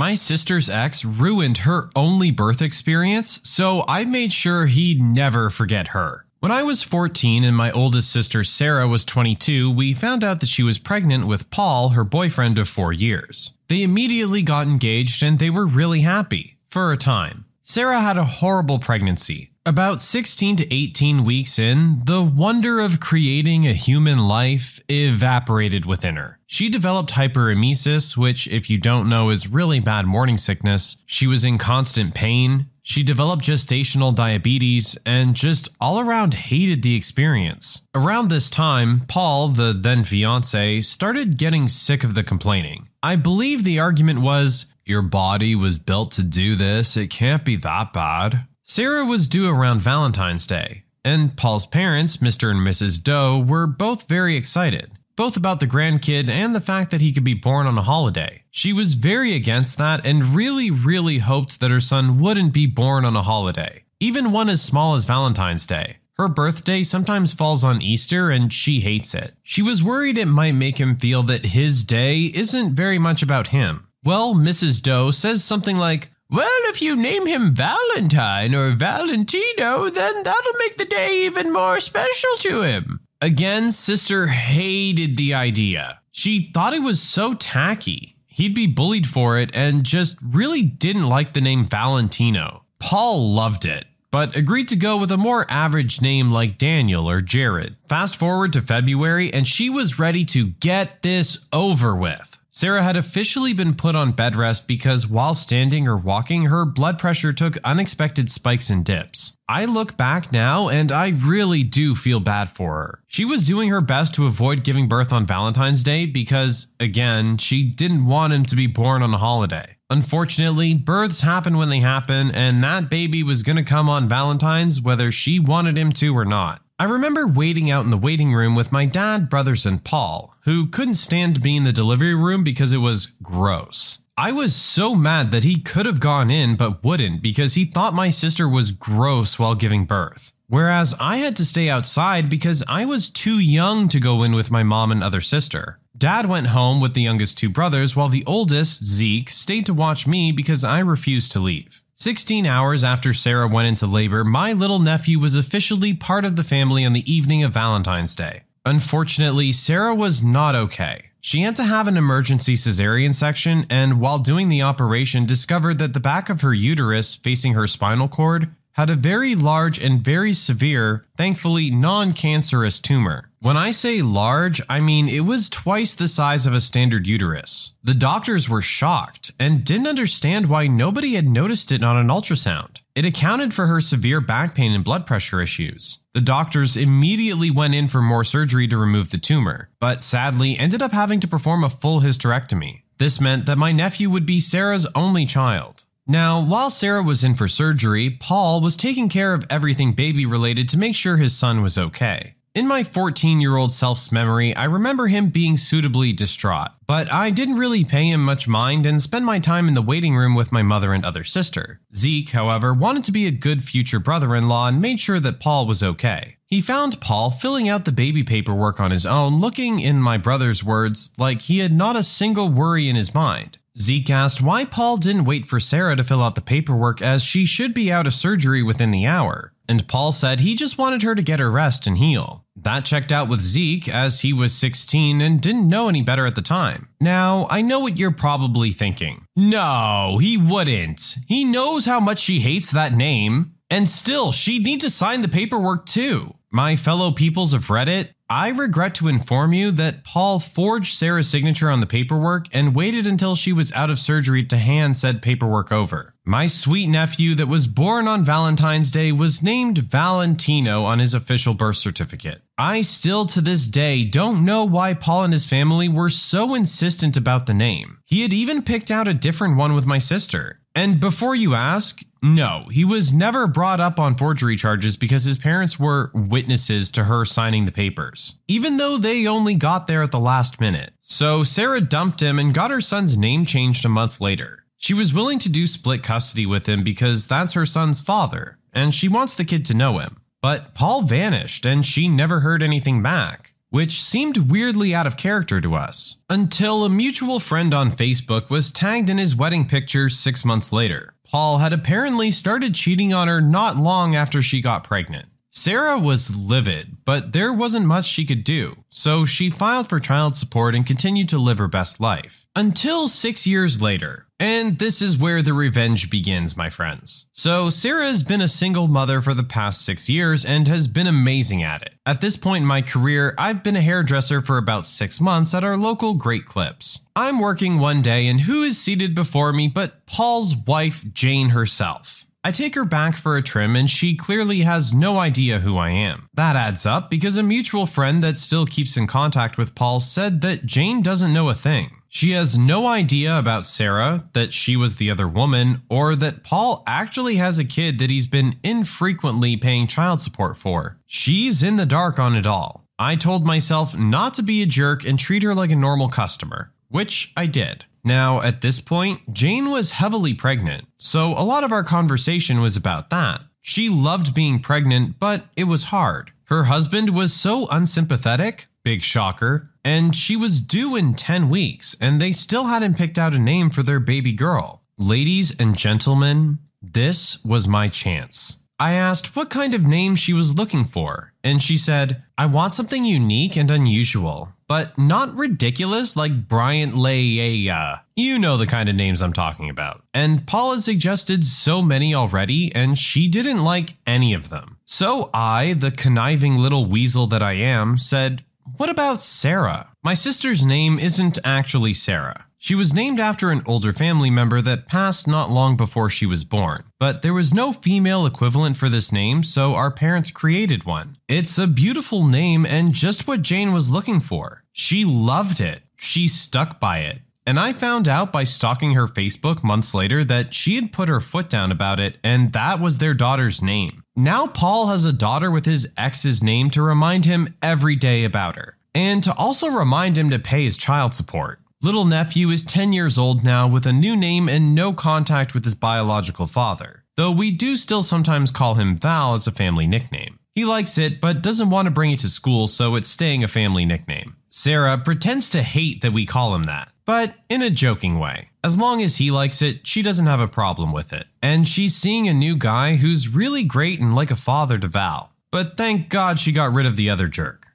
My 0.00 0.14
sister's 0.14 0.70
ex 0.70 1.04
ruined 1.04 1.58
her 1.58 1.90
only 1.94 2.30
birth 2.30 2.62
experience, 2.62 3.38
so 3.44 3.84
I 3.86 4.06
made 4.06 4.32
sure 4.32 4.64
he'd 4.64 5.02
never 5.02 5.50
forget 5.50 5.88
her. 5.88 6.24
When 6.38 6.50
I 6.50 6.62
was 6.62 6.82
14 6.82 7.44
and 7.44 7.54
my 7.54 7.70
oldest 7.72 8.10
sister 8.10 8.42
Sarah 8.42 8.88
was 8.88 9.04
22, 9.04 9.70
we 9.70 9.92
found 9.92 10.24
out 10.24 10.40
that 10.40 10.48
she 10.48 10.62
was 10.62 10.78
pregnant 10.78 11.26
with 11.26 11.50
Paul, 11.50 11.90
her 11.90 12.02
boyfriend 12.02 12.58
of 12.58 12.66
four 12.66 12.94
years. 12.94 13.52
They 13.68 13.82
immediately 13.82 14.40
got 14.40 14.66
engaged 14.66 15.22
and 15.22 15.38
they 15.38 15.50
were 15.50 15.66
really 15.66 16.00
happy 16.00 16.56
for 16.66 16.92
a 16.92 16.96
time. 16.96 17.44
Sarah 17.62 18.00
had 18.00 18.16
a 18.16 18.24
horrible 18.24 18.78
pregnancy. 18.78 19.49
About 19.66 20.00
16 20.00 20.56
to 20.56 20.74
18 20.74 21.22
weeks 21.22 21.58
in, 21.58 22.02
the 22.06 22.22
wonder 22.22 22.80
of 22.80 22.98
creating 22.98 23.66
a 23.66 23.74
human 23.74 24.26
life 24.26 24.80
evaporated 24.88 25.84
within 25.84 26.16
her. 26.16 26.38
She 26.46 26.70
developed 26.70 27.10
hyperemesis, 27.10 28.16
which, 28.16 28.48
if 28.48 28.70
you 28.70 28.78
don't 28.78 29.10
know, 29.10 29.28
is 29.28 29.48
really 29.48 29.78
bad 29.78 30.06
morning 30.06 30.38
sickness. 30.38 30.96
She 31.04 31.26
was 31.26 31.44
in 31.44 31.58
constant 31.58 32.14
pain. 32.14 32.70
She 32.82 33.02
developed 33.02 33.42
gestational 33.44 34.14
diabetes 34.14 34.96
and 35.04 35.36
just 35.36 35.68
all 35.78 36.00
around 36.00 36.32
hated 36.32 36.82
the 36.82 36.96
experience. 36.96 37.82
Around 37.94 38.28
this 38.28 38.48
time, 38.48 39.02
Paul, 39.08 39.48
the 39.48 39.74
then 39.74 40.04
fiance, 40.04 40.80
started 40.80 41.36
getting 41.36 41.68
sick 41.68 42.02
of 42.02 42.14
the 42.14 42.24
complaining. 42.24 42.88
I 43.02 43.16
believe 43.16 43.64
the 43.64 43.78
argument 43.78 44.20
was, 44.20 44.72
Your 44.86 45.02
body 45.02 45.54
was 45.54 45.76
built 45.76 46.12
to 46.12 46.24
do 46.24 46.54
this, 46.54 46.96
it 46.96 47.10
can't 47.10 47.44
be 47.44 47.56
that 47.56 47.92
bad. 47.92 48.46
Sarah 48.72 49.04
was 49.04 49.26
due 49.26 49.50
around 49.50 49.80
Valentine's 49.80 50.46
Day, 50.46 50.84
and 51.04 51.36
Paul's 51.36 51.66
parents, 51.66 52.18
Mr. 52.18 52.52
and 52.52 52.64
Mrs. 52.64 53.02
Doe, 53.02 53.44
were 53.44 53.66
both 53.66 54.08
very 54.08 54.36
excited, 54.36 54.92
both 55.16 55.36
about 55.36 55.58
the 55.58 55.66
grandkid 55.66 56.30
and 56.30 56.54
the 56.54 56.60
fact 56.60 56.92
that 56.92 57.00
he 57.00 57.10
could 57.10 57.24
be 57.24 57.34
born 57.34 57.66
on 57.66 57.76
a 57.76 57.82
holiday. 57.82 58.44
She 58.52 58.72
was 58.72 58.94
very 58.94 59.34
against 59.34 59.76
that 59.78 60.06
and 60.06 60.36
really, 60.36 60.70
really 60.70 61.18
hoped 61.18 61.58
that 61.58 61.72
her 61.72 61.80
son 61.80 62.20
wouldn't 62.20 62.52
be 62.52 62.68
born 62.68 63.04
on 63.04 63.16
a 63.16 63.22
holiday, 63.22 63.82
even 63.98 64.30
one 64.30 64.48
as 64.48 64.62
small 64.62 64.94
as 64.94 65.04
Valentine's 65.04 65.66
Day. 65.66 65.96
Her 66.16 66.28
birthday 66.28 66.84
sometimes 66.84 67.34
falls 67.34 67.64
on 67.64 67.82
Easter 67.82 68.30
and 68.30 68.52
she 68.52 68.78
hates 68.78 69.16
it. 69.16 69.34
She 69.42 69.62
was 69.62 69.82
worried 69.82 70.16
it 70.16 70.26
might 70.26 70.54
make 70.54 70.78
him 70.78 70.94
feel 70.94 71.24
that 71.24 71.46
his 71.46 71.82
day 71.82 72.30
isn't 72.32 72.74
very 72.74 73.00
much 73.00 73.20
about 73.20 73.48
him. 73.48 73.88
Well, 74.04 74.34
Mrs. 74.36 74.80
Doe 74.80 75.10
says 75.10 75.42
something 75.42 75.76
like, 75.76 76.10
well, 76.30 76.48
if 76.70 76.80
you 76.80 76.94
name 76.96 77.26
him 77.26 77.54
Valentine 77.54 78.54
or 78.54 78.70
Valentino, 78.70 79.88
then 79.90 80.22
that'll 80.22 80.58
make 80.58 80.76
the 80.76 80.84
day 80.84 81.24
even 81.24 81.52
more 81.52 81.80
special 81.80 82.30
to 82.38 82.62
him. 82.62 83.00
Again, 83.20 83.70
Sister 83.72 84.28
hated 84.28 85.16
the 85.16 85.34
idea. 85.34 86.00
She 86.12 86.50
thought 86.54 86.72
it 86.72 86.82
was 86.82 87.02
so 87.02 87.34
tacky. 87.34 88.16
He'd 88.28 88.54
be 88.54 88.66
bullied 88.66 89.06
for 89.06 89.38
it 89.38 89.50
and 89.54 89.84
just 89.84 90.18
really 90.22 90.62
didn't 90.62 91.08
like 91.08 91.32
the 91.32 91.40
name 91.40 91.66
Valentino. 91.66 92.64
Paul 92.78 93.34
loved 93.34 93.66
it, 93.66 93.84
but 94.10 94.36
agreed 94.36 94.68
to 94.68 94.76
go 94.76 94.96
with 94.96 95.12
a 95.12 95.16
more 95.16 95.46
average 95.50 96.00
name 96.00 96.30
like 96.30 96.56
Daniel 96.56 97.08
or 97.08 97.20
Jared. 97.20 97.76
Fast 97.88 98.16
forward 98.16 98.52
to 98.54 98.62
February, 98.62 99.32
and 99.32 99.46
she 99.46 99.68
was 99.68 99.98
ready 99.98 100.24
to 100.26 100.46
get 100.46 101.02
this 101.02 101.46
over 101.52 101.94
with. 101.94 102.39
Sarah 102.52 102.82
had 102.82 102.96
officially 102.96 103.52
been 103.52 103.74
put 103.74 103.94
on 103.94 104.10
bed 104.10 104.34
rest 104.34 104.66
because 104.66 105.06
while 105.06 105.34
standing 105.34 105.86
or 105.86 105.96
walking, 105.96 106.46
her 106.46 106.64
blood 106.64 106.98
pressure 106.98 107.32
took 107.32 107.56
unexpected 107.58 108.28
spikes 108.28 108.70
and 108.70 108.84
dips. 108.84 109.36
I 109.48 109.66
look 109.66 109.96
back 109.96 110.32
now 110.32 110.68
and 110.68 110.90
I 110.90 111.10
really 111.10 111.62
do 111.62 111.94
feel 111.94 112.18
bad 112.18 112.48
for 112.48 112.74
her. 112.74 113.02
She 113.06 113.24
was 113.24 113.46
doing 113.46 113.68
her 113.70 113.80
best 113.80 114.14
to 114.14 114.26
avoid 114.26 114.64
giving 114.64 114.88
birth 114.88 115.12
on 115.12 115.26
Valentine's 115.26 115.84
Day 115.84 116.06
because, 116.06 116.72
again, 116.80 117.36
she 117.36 117.64
didn't 117.64 118.06
want 118.06 118.32
him 118.32 118.44
to 118.46 118.56
be 118.56 118.66
born 118.66 119.02
on 119.02 119.14
a 119.14 119.18
holiday. 119.18 119.76
Unfortunately, 119.88 120.74
births 120.74 121.20
happen 121.20 121.56
when 121.56 121.68
they 121.68 121.80
happen, 121.80 122.30
and 122.32 122.62
that 122.62 122.90
baby 122.90 123.22
was 123.22 123.42
gonna 123.42 123.64
come 123.64 123.88
on 123.88 124.08
Valentine's 124.08 124.80
whether 124.80 125.10
she 125.10 125.40
wanted 125.40 125.76
him 125.76 125.90
to 125.92 126.16
or 126.16 126.24
not. 126.24 126.62
I 126.78 126.84
remember 126.84 127.26
waiting 127.26 127.70
out 127.70 127.84
in 127.84 127.90
the 127.90 127.98
waiting 127.98 128.32
room 128.32 128.54
with 128.54 128.72
my 128.72 128.86
dad, 128.86 129.28
brothers, 129.28 129.66
and 129.66 129.84
Paul, 129.84 130.29
who 130.44 130.66
couldn't 130.66 130.94
stand 130.94 131.34
to 131.34 131.40
be 131.40 131.56
in 131.56 131.64
the 131.64 131.72
delivery 131.72 132.14
room 132.14 132.44
because 132.44 132.72
it 132.72 132.78
was 132.78 133.06
gross. 133.22 133.98
I 134.16 134.32
was 134.32 134.54
so 134.54 134.94
mad 134.94 135.30
that 135.30 135.44
he 135.44 135.60
could 135.60 135.86
have 135.86 136.00
gone 136.00 136.30
in 136.30 136.54
but 136.56 136.84
wouldn't 136.84 137.22
because 137.22 137.54
he 137.54 137.64
thought 137.64 137.94
my 137.94 138.10
sister 138.10 138.48
was 138.48 138.72
gross 138.72 139.38
while 139.38 139.54
giving 139.54 139.86
birth. 139.86 140.32
Whereas 140.46 140.94
I 141.00 141.18
had 141.18 141.36
to 141.36 141.44
stay 141.44 141.70
outside 141.70 142.28
because 142.28 142.62
I 142.68 142.84
was 142.84 143.08
too 143.08 143.38
young 143.38 143.88
to 143.88 144.00
go 144.00 144.22
in 144.22 144.32
with 144.32 144.50
my 144.50 144.62
mom 144.62 144.90
and 144.90 145.02
other 145.02 145.20
sister. 145.20 145.78
Dad 145.96 146.26
went 146.26 146.48
home 146.48 146.80
with 146.80 146.94
the 146.94 147.02
youngest 147.02 147.38
two 147.38 147.48
brothers 147.48 147.94
while 147.94 148.08
the 148.08 148.24
oldest, 148.26 148.84
Zeke, 148.84 149.30
stayed 149.30 149.66
to 149.66 149.74
watch 149.74 150.06
me 150.06 150.32
because 150.32 150.64
I 150.64 150.80
refused 150.80 151.32
to 151.32 151.40
leave. 151.40 151.82
16 151.96 152.46
hours 152.46 152.82
after 152.82 153.12
Sarah 153.12 153.46
went 153.46 153.68
into 153.68 153.86
labor, 153.86 154.24
my 154.24 154.52
little 154.52 154.78
nephew 154.78 155.18
was 155.18 155.36
officially 155.36 155.94
part 155.94 156.24
of 156.24 156.36
the 156.36 156.42
family 156.42 156.84
on 156.84 156.94
the 156.94 157.10
evening 157.10 157.44
of 157.44 157.52
Valentine's 157.52 158.14
Day. 158.14 158.42
Unfortunately, 158.64 159.52
Sarah 159.52 159.94
was 159.94 160.22
not 160.22 160.54
okay. 160.54 161.10
She 161.22 161.42
had 161.42 161.56
to 161.56 161.64
have 161.64 161.88
an 161.88 161.96
emergency 161.96 162.54
cesarean 162.54 163.14
section, 163.14 163.66
and 163.70 164.00
while 164.00 164.18
doing 164.18 164.48
the 164.48 164.62
operation, 164.62 165.24
discovered 165.24 165.78
that 165.78 165.94
the 165.94 166.00
back 166.00 166.28
of 166.28 166.42
her 166.42 166.52
uterus, 166.52 167.14
facing 167.14 167.54
her 167.54 167.66
spinal 167.66 168.08
cord, 168.08 168.54
had 168.80 168.88
a 168.88 168.94
very 168.94 169.34
large 169.34 169.78
and 169.78 170.00
very 170.00 170.32
severe, 170.32 171.04
thankfully 171.14 171.70
non 171.70 172.14
cancerous 172.14 172.80
tumor. 172.80 173.30
When 173.38 173.54
I 173.54 173.72
say 173.72 174.00
large, 174.00 174.62
I 174.70 174.80
mean 174.80 175.06
it 175.06 175.26
was 175.26 175.50
twice 175.50 175.94
the 175.94 176.08
size 176.08 176.46
of 176.46 176.54
a 176.54 176.60
standard 176.60 177.06
uterus. 177.06 177.72
The 177.84 177.92
doctors 177.92 178.48
were 178.48 178.62
shocked 178.62 179.32
and 179.38 179.64
didn't 179.64 179.86
understand 179.86 180.48
why 180.48 180.66
nobody 180.66 181.14
had 181.14 181.28
noticed 181.28 181.70
it 181.70 181.84
on 181.84 181.98
an 181.98 182.08
ultrasound. 182.08 182.80
It 182.94 183.04
accounted 183.04 183.52
for 183.52 183.66
her 183.66 183.82
severe 183.82 184.22
back 184.22 184.54
pain 184.54 184.72
and 184.72 184.82
blood 184.82 185.06
pressure 185.06 185.42
issues. 185.42 185.98
The 186.14 186.22
doctors 186.22 186.74
immediately 186.74 187.50
went 187.50 187.74
in 187.74 187.88
for 187.88 188.00
more 188.00 188.24
surgery 188.24 188.66
to 188.68 188.78
remove 188.78 189.10
the 189.10 189.18
tumor, 189.18 189.68
but 189.78 190.02
sadly 190.02 190.56
ended 190.58 190.80
up 190.80 190.92
having 190.92 191.20
to 191.20 191.28
perform 191.28 191.64
a 191.64 191.68
full 191.68 192.00
hysterectomy. 192.00 192.84
This 192.96 193.20
meant 193.20 193.44
that 193.44 193.58
my 193.58 193.72
nephew 193.72 194.08
would 194.08 194.24
be 194.24 194.40
Sarah's 194.40 194.86
only 194.94 195.26
child. 195.26 195.84
Now, 196.10 196.44
while 196.44 196.70
Sarah 196.70 197.04
was 197.04 197.22
in 197.22 197.34
for 197.36 197.46
surgery, 197.46 198.10
Paul 198.10 198.60
was 198.60 198.74
taking 198.74 199.08
care 199.08 199.32
of 199.32 199.46
everything 199.48 199.92
baby 199.92 200.26
related 200.26 200.68
to 200.70 200.76
make 200.76 200.96
sure 200.96 201.18
his 201.18 201.38
son 201.38 201.62
was 201.62 201.78
okay. 201.78 202.34
In 202.52 202.66
my 202.66 202.82
14 202.82 203.40
year 203.40 203.54
old 203.54 203.72
self's 203.72 204.10
memory, 204.10 204.52
I 204.56 204.64
remember 204.64 205.06
him 205.06 205.28
being 205.28 205.56
suitably 205.56 206.12
distraught, 206.12 206.70
but 206.88 207.12
I 207.12 207.30
didn't 207.30 207.58
really 207.58 207.84
pay 207.84 208.06
him 208.06 208.24
much 208.24 208.48
mind 208.48 208.86
and 208.86 209.00
spend 209.00 209.24
my 209.24 209.38
time 209.38 209.68
in 209.68 209.74
the 209.74 209.82
waiting 209.82 210.16
room 210.16 210.34
with 210.34 210.50
my 210.50 210.62
mother 210.62 210.92
and 210.92 211.04
other 211.04 211.22
sister. 211.22 211.80
Zeke, 211.94 212.30
however, 212.30 212.74
wanted 212.74 213.04
to 213.04 213.12
be 213.12 213.28
a 213.28 213.30
good 213.30 213.62
future 213.62 214.00
brother 214.00 214.34
in 214.34 214.48
law 214.48 214.66
and 214.66 214.80
made 214.80 215.00
sure 215.00 215.20
that 215.20 215.38
Paul 215.38 215.64
was 215.64 215.80
okay. 215.80 216.38
He 216.50 216.60
found 216.60 217.00
Paul 217.00 217.30
filling 217.30 217.68
out 217.68 217.84
the 217.84 217.92
baby 217.92 218.24
paperwork 218.24 218.80
on 218.80 218.90
his 218.90 219.06
own, 219.06 219.40
looking, 219.40 219.78
in 219.78 220.00
my 220.00 220.18
brother's 220.18 220.64
words, 220.64 221.12
like 221.16 221.42
he 221.42 221.60
had 221.60 221.72
not 221.72 221.96
a 221.96 222.02
single 222.02 222.48
worry 222.48 222.88
in 222.88 222.96
his 222.96 223.14
mind. 223.14 223.58
Zeke 223.78 224.10
asked 224.10 224.42
why 224.42 224.64
Paul 224.64 224.96
didn't 224.96 225.24
wait 225.24 225.46
for 225.46 225.60
Sarah 225.60 225.96
to 225.96 226.04
fill 226.04 226.22
out 226.22 226.34
the 226.34 226.40
paperwork 226.40 227.00
as 227.00 227.22
she 227.22 227.46
should 227.46 227.72
be 227.72 227.92
out 227.92 228.06
of 228.06 228.14
surgery 228.14 228.62
within 228.62 228.90
the 228.90 229.06
hour 229.06 229.52
and 229.70 229.86
Paul 229.86 230.10
said 230.10 230.40
he 230.40 230.56
just 230.56 230.78
wanted 230.78 231.02
her 231.02 231.14
to 231.14 231.22
get 231.22 231.38
her 231.38 231.48
rest 231.48 231.86
and 231.86 231.96
heal. 231.96 232.44
That 232.56 232.84
checked 232.84 233.12
out 233.12 233.28
with 233.28 233.40
Zeke 233.40 233.88
as 233.88 234.22
he 234.22 234.32
was 234.32 234.52
16 234.52 235.20
and 235.20 235.40
didn't 235.40 235.68
know 235.68 235.88
any 235.88 236.02
better 236.02 236.26
at 236.26 236.34
the 236.34 236.42
time. 236.42 236.88
Now, 237.00 237.46
I 237.48 237.62
know 237.62 237.78
what 237.78 237.96
you're 237.96 238.10
probably 238.10 238.72
thinking. 238.72 239.26
No, 239.36 240.18
he 240.20 240.36
wouldn't. 240.36 241.18
He 241.28 241.44
knows 241.44 241.86
how 241.86 242.00
much 242.00 242.18
she 242.18 242.40
hates 242.40 242.72
that 242.72 242.94
name. 242.94 243.52
And 243.70 243.88
still, 243.88 244.32
she'd 244.32 244.64
need 244.64 244.80
to 244.80 244.90
sign 244.90 245.20
the 245.20 245.28
paperwork 245.28 245.86
too. 245.86 246.34
My 246.52 246.74
fellow 246.74 247.12
peoples 247.12 247.52
of 247.52 247.68
Reddit, 247.68 248.08
I 248.28 248.48
regret 248.48 248.96
to 248.96 249.06
inform 249.06 249.52
you 249.52 249.70
that 249.70 250.02
Paul 250.02 250.40
forged 250.40 250.94
Sarah's 250.94 251.28
signature 251.28 251.70
on 251.70 251.78
the 251.78 251.86
paperwork 251.86 252.46
and 252.52 252.74
waited 252.74 253.06
until 253.06 253.36
she 253.36 253.52
was 253.52 253.72
out 253.72 253.88
of 253.88 254.00
surgery 254.00 254.42
to 254.44 254.56
hand 254.56 254.96
said 254.96 255.22
paperwork 255.22 255.70
over. 255.70 256.12
My 256.24 256.46
sweet 256.46 256.88
nephew 256.88 257.36
that 257.36 257.46
was 257.46 257.68
born 257.68 258.08
on 258.08 258.24
Valentine's 258.24 258.90
Day 258.90 259.12
was 259.12 259.44
named 259.44 259.78
Valentino 259.78 260.82
on 260.82 260.98
his 260.98 261.14
official 261.14 261.54
birth 261.54 261.76
certificate. 261.76 262.42
I 262.58 262.82
still 262.82 263.26
to 263.26 263.40
this 263.40 263.68
day 263.68 264.02
don't 264.02 264.44
know 264.44 264.64
why 264.64 264.94
Paul 264.94 265.22
and 265.22 265.32
his 265.32 265.46
family 265.46 265.88
were 265.88 266.10
so 266.10 266.56
insistent 266.56 267.16
about 267.16 267.46
the 267.46 267.54
name. 267.54 267.98
He 268.06 268.22
had 268.22 268.32
even 268.32 268.62
picked 268.62 268.90
out 268.90 269.06
a 269.06 269.14
different 269.14 269.56
one 269.56 269.72
with 269.72 269.86
my 269.86 269.98
sister. 269.98 270.60
And 270.74 271.00
before 271.00 271.34
you 271.34 271.54
ask, 271.54 272.02
no, 272.22 272.66
he 272.70 272.84
was 272.84 273.14
never 273.14 273.46
brought 273.46 273.80
up 273.80 273.98
on 273.98 274.14
forgery 274.14 274.56
charges 274.56 274.96
because 274.96 275.24
his 275.24 275.38
parents 275.38 275.78
were 275.78 276.10
witnesses 276.12 276.90
to 276.92 277.04
her 277.04 277.24
signing 277.24 277.64
the 277.64 277.72
papers, 277.72 278.40
even 278.46 278.76
though 278.76 278.98
they 278.98 279.26
only 279.26 279.54
got 279.54 279.86
there 279.86 280.02
at 280.02 280.10
the 280.10 280.18
last 280.18 280.60
minute. 280.60 280.90
So 281.02 281.44
Sarah 281.44 281.80
dumped 281.80 282.20
him 282.20 282.38
and 282.38 282.54
got 282.54 282.70
her 282.70 282.80
son's 282.80 283.16
name 283.16 283.44
changed 283.44 283.84
a 283.84 283.88
month 283.88 284.20
later. 284.20 284.64
She 284.76 284.94
was 284.94 285.14
willing 285.14 285.38
to 285.40 285.50
do 285.50 285.66
split 285.66 286.02
custody 286.02 286.46
with 286.46 286.68
him 286.68 286.82
because 286.82 287.26
that's 287.26 287.54
her 287.54 287.66
son's 287.66 288.00
father, 288.00 288.58
and 288.72 288.94
she 288.94 289.08
wants 289.08 289.34
the 289.34 289.44
kid 289.44 289.64
to 289.66 289.76
know 289.76 289.98
him. 289.98 290.20
But 290.42 290.74
Paul 290.74 291.02
vanished 291.02 291.66
and 291.66 291.84
she 291.84 292.08
never 292.08 292.40
heard 292.40 292.62
anything 292.62 293.02
back 293.02 293.50
which 293.70 294.02
seemed 294.02 294.50
weirdly 294.50 294.94
out 294.94 295.06
of 295.06 295.16
character 295.16 295.60
to 295.60 295.74
us, 295.74 296.16
until 296.28 296.84
a 296.84 296.90
mutual 296.90 297.38
friend 297.38 297.72
on 297.72 297.90
Facebook 297.90 298.50
was 298.50 298.72
tagged 298.72 299.08
in 299.08 299.18
his 299.18 299.36
wedding 299.36 299.66
picture 299.66 300.08
six 300.08 300.44
months 300.44 300.72
later. 300.72 301.14
Paul 301.30 301.58
had 301.58 301.72
apparently 301.72 302.32
started 302.32 302.74
cheating 302.74 303.14
on 303.14 303.28
her 303.28 303.40
not 303.40 303.76
long 303.76 304.16
after 304.16 304.42
she 304.42 304.60
got 304.60 304.82
pregnant. 304.82 305.26
Sarah 305.52 305.98
was 305.98 306.36
livid, 306.36 306.98
but 307.04 307.32
there 307.32 307.52
wasn't 307.52 307.84
much 307.84 308.06
she 308.06 308.24
could 308.24 308.44
do, 308.44 308.84
so 308.88 309.24
she 309.24 309.50
filed 309.50 309.88
for 309.88 309.98
child 309.98 310.36
support 310.36 310.76
and 310.76 310.86
continued 310.86 311.28
to 311.28 311.38
live 311.38 311.58
her 311.58 311.66
best 311.66 312.00
life. 312.00 312.46
Until 312.54 313.08
six 313.08 313.48
years 313.48 313.82
later, 313.82 314.28
and 314.38 314.78
this 314.78 315.02
is 315.02 315.18
where 315.18 315.42
the 315.42 315.52
revenge 315.52 316.08
begins, 316.08 316.56
my 316.56 316.70
friends. 316.70 317.26
So, 317.32 317.68
Sarah 317.68 318.06
has 318.06 318.22
been 318.22 318.40
a 318.40 318.46
single 318.46 318.86
mother 318.86 319.20
for 319.20 319.34
the 319.34 319.42
past 319.42 319.84
six 319.84 320.08
years 320.08 320.44
and 320.44 320.68
has 320.68 320.86
been 320.86 321.08
amazing 321.08 321.64
at 321.64 321.82
it. 321.82 321.94
At 322.06 322.20
this 322.20 322.36
point 322.36 322.62
in 322.62 322.68
my 322.68 322.80
career, 322.80 323.34
I've 323.36 323.64
been 323.64 323.76
a 323.76 323.82
hairdresser 323.82 324.40
for 324.42 324.56
about 324.56 324.84
six 324.84 325.20
months 325.20 325.52
at 325.52 325.64
our 325.64 325.76
local 325.76 326.14
Great 326.14 326.44
Clips. 326.44 327.00
I'm 327.16 327.40
working 327.40 327.80
one 327.80 328.02
day, 328.02 328.28
and 328.28 328.42
who 328.42 328.62
is 328.62 328.78
seated 328.78 329.16
before 329.16 329.52
me 329.52 329.66
but 329.66 330.06
Paul's 330.06 330.54
wife, 330.54 331.04
Jane 331.12 331.50
herself? 331.50 332.24
I 332.42 332.50
take 332.52 332.74
her 332.74 332.86
back 332.86 333.16
for 333.16 333.36
a 333.36 333.42
trim 333.42 333.76
and 333.76 333.88
she 333.88 334.16
clearly 334.16 334.60
has 334.60 334.94
no 334.94 335.18
idea 335.18 335.58
who 335.58 335.76
I 335.76 335.90
am. 335.90 336.26
That 336.34 336.56
adds 336.56 336.86
up 336.86 337.10
because 337.10 337.36
a 337.36 337.42
mutual 337.42 337.84
friend 337.84 338.24
that 338.24 338.38
still 338.38 338.64
keeps 338.64 338.96
in 338.96 339.06
contact 339.06 339.58
with 339.58 339.74
Paul 339.74 340.00
said 340.00 340.40
that 340.40 340.64
Jane 340.64 341.02
doesn't 341.02 341.34
know 341.34 341.50
a 341.50 341.54
thing. 341.54 341.90
She 342.08 342.32
has 342.32 342.58
no 342.58 342.86
idea 342.86 343.38
about 343.38 343.66
Sarah, 343.66 344.28
that 344.32 344.52
she 344.52 344.74
was 344.74 344.96
the 344.96 345.10
other 345.10 345.28
woman, 345.28 345.82
or 345.88 346.16
that 346.16 346.42
Paul 346.42 346.82
actually 346.84 347.36
has 347.36 347.58
a 347.58 347.64
kid 347.64 348.00
that 348.00 348.10
he's 348.10 348.26
been 348.26 348.56
infrequently 348.64 349.56
paying 349.56 349.86
child 349.86 350.20
support 350.20 350.56
for. 350.56 350.98
She's 351.06 351.62
in 351.62 351.76
the 351.76 351.86
dark 351.86 352.18
on 352.18 352.34
it 352.34 352.46
all. 352.46 352.84
I 352.98 353.14
told 353.14 353.46
myself 353.46 353.96
not 353.96 354.34
to 354.34 354.42
be 354.42 354.60
a 354.60 354.66
jerk 354.66 355.06
and 355.06 355.18
treat 355.18 355.44
her 355.44 355.54
like 355.54 355.70
a 355.70 355.76
normal 355.76 356.08
customer, 356.08 356.72
which 356.88 357.32
I 357.36 357.46
did. 357.46 357.84
Now, 358.02 358.40
at 358.40 358.60
this 358.60 358.80
point, 358.80 359.32
Jane 359.32 359.70
was 359.70 359.92
heavily 359.92 360.34
pregnant, 360.34 360.86
so 360.98 361.32
a 361.36 361.44
lot 361.44 361.64
of 361.64 361.72
our 361.72 361.84
conversation 361.84 362.60
was 362.60 362.76
about 362.76 363.10
that. 363.10 363.44
She 363.60 363.88
loved 363.88 364.34
being 364.34 364.58
pregnant, 364.58 365.18
but 365.18 365.46
it 365.56 365.64
was 365.64 365.84
hard. 365.84 366.32
Her 366.44 366.64
husband 366.64 367.10
was 367.10 367.32
so 367.32 367.68
unsympathetic, 367.70 368.66
big 368.82 369.02
shocker, 369.02 369.70
and 369.84 370.16
she 370.16 370.36
was 370.36 370.60
due 370.60 370.96
in 370.96 371.14
10 371.14 371.48
weeks, 371.48 371.94
and 372.00 372.20
they 372.20 372.32
still 372.32 372.66
hadn't 372.66 372.96
picked 372.96 373.18
out 373.18 373.34
a 373.34 373.38
name 373.38 373.70
for 373.70 373.82
their 373.82 374.00
baby 374.00 374.32
girl. 374.32 374.82
Ladies 374.98 375.54
and 375.60 375.76
gentlemen, 375.76 376.58
this 376.82 377.44
was 377.44 377.68
my 377.68 377.88
chance. 377.88 378.56
I 378.78 378.92
asked 378.92 379.36
what 379.36 379.50
kind 379.50 379.74
of 379.74 379.86
name 379.86 380.16
she 380.16 380.32
was 380.32 380.56
looking 380.56 380.84
for, 380.84 381.34
and 381.44 381.62
she 381.62 381.76
said, 381.76 382.22
I 382.38 382.46
want 382.46 382.72
something 382.72 383.04
unique 383.04 383.56
and 383.56 383.70
unusual, 383.70 384.54
but 384.70 384.96
not 384.96 385.34
ridiculous 385.34 386.14
like 386.14 386.46
Bryant 386.46 386.92
Leia. 386.92 388.02
You 388.14 388.38
know 388.38 388.56
the 388.56 388.68
kind 388.68 388.88
of 388.88 388.94
names 388.94 389.20
I'm 389.20 389.32
talking 389.32 389.68
about. 389.68 390.04
And 390.14 390.46
Paula 390.46 390.78
suggested 390.78 391.44
so 391.44 391.82
many 391.82 392.14
already, 392.14 392.72
and 392.72 392.96
she 392.96 393.26
didn't 393.26 393.64
like 393.64 393.94
any 394.06 394.32
of 394.32 394.48
them. 394.48 394.78
So 394.86 395.28
I, 395.34 395.72
the 395.72 395.90
conniving 395.90 396.56
little 396.56 396.86
weasel 396.86 397.26
that 397.26 397.42
I 397.42 397.54
am, 397.54 397.98
said, 397.98 398.44
what 398.76 398.88
about 398.88 399.22
Sarah? 399.22 399.90
My 400.04 400.14
sister's 400.14 400.64
name 400.64 401.00
isn't 401.00 401.40
actually 401.44 401.92
Sarah. 401.92 402.46
She 402.62 402.74
was 402.74 402.92
named 402.92 403.18
after 403.18 403.48
an 403.48 403.62
older 403.64 403.94
family 403.94 404.28
member 404.28 404.60
that 404.60 404.86
passed 404.86 405.26
not 405.26 405.48
long 405.48 405.78
before 405.78 406.10
she 406.10 406.26
was 406.26 406.44
born, 406.44 406.84
but 406.98 407.22
there 407.22 407.32
was 407.32 407.54
no 407.54 407.72
female 407.72 408.26
equivalent 408.26 408.76
for 408.76 408.90
this 408.90 409.10
name, 409.10 409.42
so 409.42 409.74
our 409.74 409.90
parents 409.90 410.30
created 410.30 410.84
one. 410.84 411.14
It's 411.26 411.56
a 411.56 411.66
beautiful 411.66 412.26
name 412.26 412.66
and 412.66 412.92
just 412.92 413.26
what 413.26 413.40
Jane 413.40 413.72
was 413.72 413.90
looking 413.90 414.20
for. 414.20 414.62
She 414.72 415.06
loved 415.06 415.62
it. 415.62 415.84
She 415.98 416.28
stuck 416.28 416.78
by 416.78 416.98
it. 416.98 417.20
And 417.46 417.58
I 417.58 417.72
found 417.72 418.06
out 418.06 418.30
by 418.30 418.44
stalking 418.44 418.92
her 418.92 419.06
Facebook 419.06 419.64
months 419.64 419.94
later 419.94 420.22
that 420.24 420.52
she 420.52 420.74
had 420.74 420.92
put 420.92 421.08
her 421.08 421.20
foot 421.20 421.48
down 421.48 421.72
about 421.72 421.98
it, 421.98 422.18
and 422.22 422.52
that 422.52 422.78
was 422.78 422.98
their 422.98 423.14
daughter's 423.14 423.62
name. 423.62 424.04
Now 424.14 424.46
Paul 424.46 424.88
has 424.88 425.06
a 425.06 425.14
daughter 425.14 425.50
with 425.50 425.64
his 425.64 425.90
ex's 425.96 426.42
name 426.42 426.68
to 426.70 426.82
remind 426.82 427.24
him 427.24 427.56
every 427.62 427.96
day 427.96 428.22
about 428.24 428.56
her, 428.56 428.76
and 428.94 429.22
to 429.24 429.34
also 429.38 429.68
remind 429.68 430.18
him 430.18 430.28
to 430.28 430.38
pay 430.38 430.64
his 430.64 430.76
child 430.76 431.14
support. 431.14 431.60
Little 431.82 432.04
nephew 432.04 432.48
is 432.48 432.62
10 432.62 432.92
years 432.92 433.16
old 433.16 433.42
now 433.42 433.66
with 433.66 433.86
a 433.86 433.92
new 433.92 434.14
name 434.14 434.50
and 434.50 434.74
no 434.74 434.92
contact 434.92 435.54
with 435.54 435.64
his 435.64 435.74
biological 435.74 436.46
father, 436.46 437.04
though 437.16 437.30
we 437.30 437.50
do 437.50 437.74
still 437.74 438.02
sometimes 438.02 438.50
call 438.50 438.74
him 438.74 438.98
Val 438.98 439.34
as 439.34 439.46
a 439.46 439.50
family 439.50 439.86
nickname. 439.86 440.38
He 440.54 440.66
likes 440.66 440.98
it, 440.98 441.22
but 441.22 441.40
doesn't 441.40 441.70
want 441.70 441.86
to 441.86 441.90
bring 441.90 442.10
it 442.10 442.18
to 442.18 442.28
school, 442.28 442.66
so 442.66 442.96
it's 442.96 443.08
staying 443.08 443.42
a 443.42 443.48
family 443.48 443.86
nickname. 443.86 444.36
Sarah 444.50 444.98
pretends 444.98 445.48
to 445.50 445.62
hate 445.62 446.02
that 446.02 446.12
we 446.12 446.26
call 446.26 446.54
him 446.54 446.64
that, 446.64 446.90
but 447.06 447.34
in 447.48 447.62
a 447.62 447.70
joking 447.70 448.18
way. 448.18 448.50
As 448.62 448.76
long 448.76 449.00
as 449.00 449.16
he 449.16 449.30
likes 449.30 449.62
it, 449.62 449.86
she 449.86 450.02
doesn't 450.02 450.26
have 450.26 450.40
a 450.40 450.48
problem 450.48 450.92
with 450.92 451.14
it. 451.14 451.28
And 451.42 451.66
she's 451.66 451.96
seeing 451.96 452.28
a 452.28 452.34
new 452.34 452.56
guy 452.56 452.96
who's 452.96 453.34
really 453.34 453.64
great 453.64 454.00
and 454.00 454.14
like 454.14 454.30
a 454.30 454.36
father 454.36 454.76
to 454.76 454.86
Val. 454.86 455.32
But 455.50 455.78
thank 455.78 456.10
God 456.10 456.40
she 456.40 456.52
got 456.52 456.74
rid 456.74 456.84
of 456.84 456.96
the 456.96 457.08
other 457.08 457.26
jerk. 457.26 457.68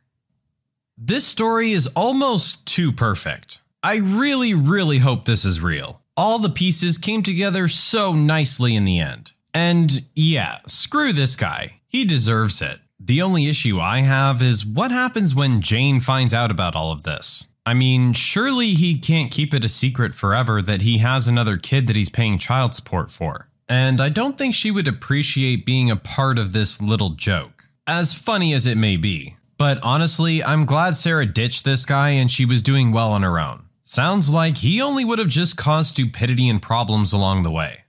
This 0.95 1.25
story 1.25 1.71
is 1.71 1.87
almost 1.95 2.67
too 2.67 2.91
perfect. 2.91 3.61
I 3.85 3.97
really, 3.97 4.55
really 4.55 4.97
hope 4.97 5.25
this 5.25 5.45
is 5.45 5.61
real. 5.61 6.01
All 6.17 6.39
the 6.39 6.49
pieces 6.49 6.97
came 6.97 7.21
together 7.21 7.67
so 7.67 8.13
nicely 8.13 8.75
in 8.75 8.83
the 8.83 8.97
end. 8.97 9.33
And 9.53 10.05
yeah, 10.15 10.57
screw 10.65 11.13
this 11.13 11.35
guy. 11.35 11.81
He 11.87 12.03
deserves 12.03 12.63
it. 12.63 12.79
The 12.99 13.21
only 13.21 13.45
issue 13.45 13.79
I 13.79 13.99
have 13.99 14.41
is 14.41 14.65
what 14.65 14.89
happens 14.89 15.35
when 15.35 15.61
Jane 15.61 15.99
finds 15.99 16.33
out 16.33 16.49
about 16.49 16.75
all 16.75 16.91
of 16.91 17.03
this. 17.03 17.45
I 17.63 17.75
mean, 17.75 18.13
surely 18.13 18.69
he 18.69 18.97
can't 18.97 19.31
keep 19.31 19.53
it 19.53 19.63
a 19.63 19.69
secret 19.69 20.15
forever 20.15 20.63
that 20.63 20.81
he 20.81 20.97
has 20.97 21.27
another 21.27 21.55
kid 21.55 21.85
that 21.85 21.95
he's 21.95 22.09
paying 22.09 22.39
child 22.39 22.73
support 22.73 23.11
for. 23.11 23.49
And 23.69 24.01
I 24.01 24.09
don't 24.09 24.35
think 24.35 24.55
she 24.55 24.71
would 24.71 24.87
appreciate 24.87 25.63
being 25.63 25.91
a 25.91 25.95
part 25.95 26.39
of 26.39 26.53
this 26.53 26.81
little 26.81 27.11
joke, 27.11 27.67
as 27.85 28.15
funny 28.15 28.51
as 28.51 28.65
it 28.65 28.79
may 28.79 28.97
be. 28.97 29.35
But 29.59 29.77
honestly, 29.83 30.43
I'm 30.43 30.65
glad 30.65 30.95
Sarah 30.95 31.27
ditched 31.27 31.65
this 31.65 31.85
guy 31.85 32.09
and 32.09 32.31
she 32.31 32.45
was 32.45 32.63
doing 32.63 32.91
well 32.91 33.11
on 33.11 33.21
her 33.21 33.39
own. 33.39 33.64
Sounds 33.87 34.31
like 34.31 34.57
he 34.57 34.81
only 34.81 35.05
would 35.05 35.19
have 35.19 35.27
just 35.27 35.57
caused 35.57 35.91
stupidity 35.91 36.49
and 36.49 36.59
problems 36.59 37.13
along 37.13 37.43
the 37.43 37.51
way. 37.51 37.83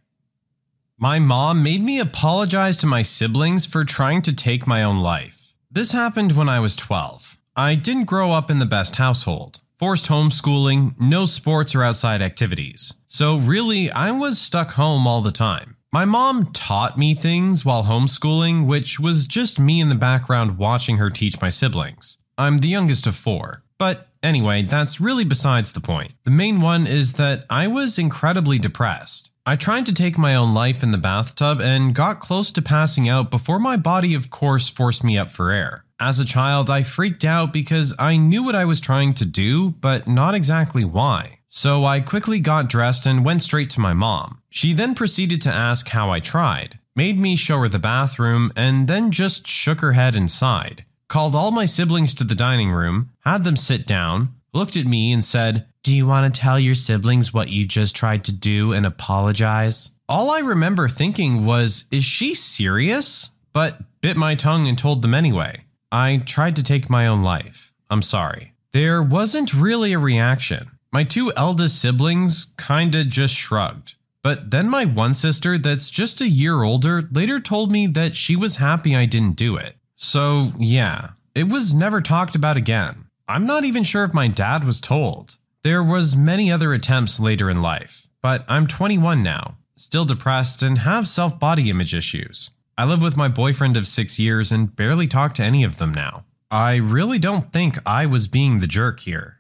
My 0.99 1.19
mom 1.19 1.63
made 1.63 1.83
me 1.83 1.99
apologize 1.99 2.77
to 2.79 2.87
my 2.87 3.01
siblings 3.01 3.65
for 3.65 3.83
trying 3.83 4.21
to 4.23 4.37
take 4.37 4.67
my 4.67 4.83
own 4.83 4.99
life. 4.99 5.55
This 5.71 5.93
happened 5.93 6.33
when 6.33 6.51
I 6.51 6.61
was 6.61 6.77
12. 6.77 7.39
I 7.57 7.77
didn't 7.77 8.05
grow 8.05 8.31
up 8.31 8.51
in 8.51 8.59
the 8.59 8.67
best 8.67 8.97
household. 8.97 9.61
Forced 9.79 10.07
homeschooling, 10.07 11.01
no 11.01 11.25
sports 11.25 11.75
or 11.75 11.83
outside 11.83 12.21
activities. 12.21 12.93
So, 13.09 13.39
really, 13.39 13.91
I 13.91 14.11
was 14.11 14.39
stuck 14.39 14.73
home 14.73 15.07
all 15.07 15.23
the 15.23 15.31
time. 15.31 15.77
My 15.95 16.05
mom 16.05 16.53
taught 16.53 16.99
me 16.99 17.15
things 17.15 17.65
while 17.65 17.85
homeschooling, 17.85 18.67
which 18.67 19.01
was 19.01 19.27
just 19.27 19.59
me 19.59 19.81
in 19.81 19.89
the 19.89 19.95
background 19.95 20.59
watching 20.59 20.99
her 20.99 21.09
teach 21.09 21.41
my 21.41 21.49
siblings. 21.49 22.19
I'm 22.37 22.59
the 22.59 22.69
youngest 22.69 23.07
of 23.07 23.17
four. 23.17 23.63
But 23.79 24.09
anyway, 24.27 24.63
that's 24.63 25.01
really 25.01 25.25
besides 25.25 25.73
the 25.73 25.81
point. 25.81 26.13
The 26.25 26.31
main 26.31 26.61
one 26.61 26.87
is 26.87 27.15
that 27.15 27.47
I 27.49 27.67
was 27.69 27.99
incredibly 27.99 28.59
depressed. 28.59 29.31
I 29.49 29.55
tried 29.55 29.87
to 29.87 29.95
take 29.95 30.19
my 30.19 30.35
own 30.35 30.55
life 30.55 30.83
in 30.83 30.91
the 30.91 30.99
bathtub 30.99 31.61
and 31.61 31.95
got 31.95 32.19
close 32.19 32.51
to 32.53 32.61
passing 32.61 33.09
out 33.09 33.31
before 33.31 33.61
my 33.61 33.77
body, 33.77 34.13
of 34.15 34.29
course, 34.29 34.69
forced 34.69 35.05
me 35.05 35.17
up 35.17 35.31
for 35.31 35.53
air. 35.53 35.85
As 36.01 36.19
a 36.19 36.25
child, 36.25 36.69
I 36.69 36.83
freaked 36.83 37.25
out 37.25 37.53
because 37.53 37.95
I 37.99 38.17
knew 38.17 38.43
what 38.43 38.57
I 38.57 38.65
was 38.65 38.81
trying 38.81 39.15
to 39.15 39.25
do, 39.25 39.71
but 39.81 40.09
not 40.09 40.35
exactly 40.35 40.85
why. 40.85 41.39
So 41.49 41.85
I 41.85 42.01
quickly 42.01 42.41
got 42.41 42.69
dressed 42.69 43.07
and 43.07 43.25
went 43.25 43.43
straight 43.43 43.71
to 43.71 43.81
my 43.81 43.95
mom. 43.95 44.43
She 44.51 44.75
then 44.75 44.95
proceeded 44.95 45.41
to 45.43 45.55
ask 45.55 45.89
how 45.89 46.11
I 46.11 46.21
tried, 46.21 46.79
made 46.95 47.19
me 47.19 47.37
show 47.37 47.61
her 47.61 47.69
the 47.69 47.79
bathroom, 47.79 48.51
and 48.57 48.89
then 48.89 49.11
just 49.11 49.47
shook 49.47 49.81
her 49.81 49.93
head 49.93 50.15
and 50.17 50.31
sighed. 50.31 50.85
Called 51.09 51.37
all 51.37 51.53
my 51.53 51.67
siblings 51.67 52.15
to 52.15 52.25
the 52.25 52.35
dining 52.35 52.73
room, 52.73 53.11
had 53.21 53.45
them 53.45 53.57
sit 53.57 53.87
down, 53.87 54.35
looked 54.53 54.77
at 54.77 54.87
me, 54.87 55.13
and 55.13 55.23
said, 55.23 55.67
Do 55.85 55.95
you 55.95 56.07
want 56.07 56.33
to 56.33 56.41
tell 56.41 56.59
your 56.59 56.75
siblings 56.75 57.33
what 57.33 57.49
you 57.49 57.65
just 57.65 57.95
tried 57.95 58.25
to 58.25 58.33
do 58.33 58.73
and 58.73 58.85
apologize? 58.85 59.91
All 60.09 60.31
I 60.31 60.41
remember 60.41 60.89
thinking 60.89 61.45
was, 61.45 61.85
Is 61.93 62.05
she 62.05 62.35
serious? 62.35 63.31
But 63.53 63.79
bit 64.01 64.17
my 64.17 64.35
tongue 64.35 64.67
and 64.67 64.77
told 64.77 65.03
them 65.03 65.15
anyway. 65.15 65.65
I 65.93 66.19
tried 66.19 66.57
to 66.57 66.65
take 66.65 66.91
my 66.91 67.07
own 67.07 67.23
life. 67.23 67.73
I'm 67.89 68.03
sorry. 68.03 68.55
There 68.73 69.03
wasn't 69.03 69.55
really 69.55 69.93
a 69.93 69.99
reaction. 69.99 70.73
My 70.93 71.05
two 71.05 71.33
eldest 71.37 71.81
siblings 71.81 72.53
kinda 72.59 73.05
just 73.05 73.35
shrugged. 73.35 73.95
But 74.23 74.51
then 74.51 74.69
my 74.69 74.85
one 74.85 75.15
sister, 75.15 75.57
that's 75.57 75.91
just 75.91 76.21
a 76.21 76.29
year 76.29 76.63
older, 76.63 77.09
later 77.13 77.39
told 77.39 77.71
me 77.71 77.87
that 77.87 78.17
she 78.17 78.35
was 78.35 78.57
happy 78.57 78.97
I 78.97 79.07
didn't 79.07 79.37
do 79.37 79.57
it. 79.57 79.77
So, 79.97 80.51
yeah, 80.59 81.11
it 81.35 81.51
was 81.51 81.75
never 81.75 82.01
talked 82.01 82.37
about 82.37 82.57
again. 82.57 83.07
I'm 83.29 83.47
not 83.47 83.65
even 83.65 83.83
sure 83.83 84.05
if 84.05 84.15
my 84.15 84.29
dad 84.29 84.63
was 84.63 84.81
told. 84.81 85.37
There 85.63 85.83
was 85.83 86.15
many 86.15 86.53
other 86.53 86.73
attempts 86.73 87.19
later 87.19 87.51
in 87.51 87.61
life, 87.61 88.07
but 88.23 88.45
I'm 88.47 88.67
21 88.67 89.23
now, 89.23 89.57
still 89.77 90.05
depressed 90.05 90.63
and 90.63 90.79
have 90.79 91.09
self-body 91.09 91.71
image 91.71 91.95
issues. 91.95 92.51
I 92.79 92.85
live 92.85 93.03
with 93.03 93.17
my 93.17 93.29
boyfriend 93.29 93.77
of 93.77 93.87
6 93.87 94.19
years 94.19 94.53
and 94.53 94.77
barely 94.77 95.07
talk 95.07 95.35
to 95.35 95.43
any 95.43 95.65
of 95.65 95.79
them 95.79 95.93
now. 95.93 96.25
I 96.51 96.77
really 96.77 97.19
don't 97.19 97.53
think 97.53 97.79
I 97.87 98.07
was 98.07 98.29
being 98.29 98.61
the 98.61 98.67
jerk 98.67 99.01
here. 99.01 99.39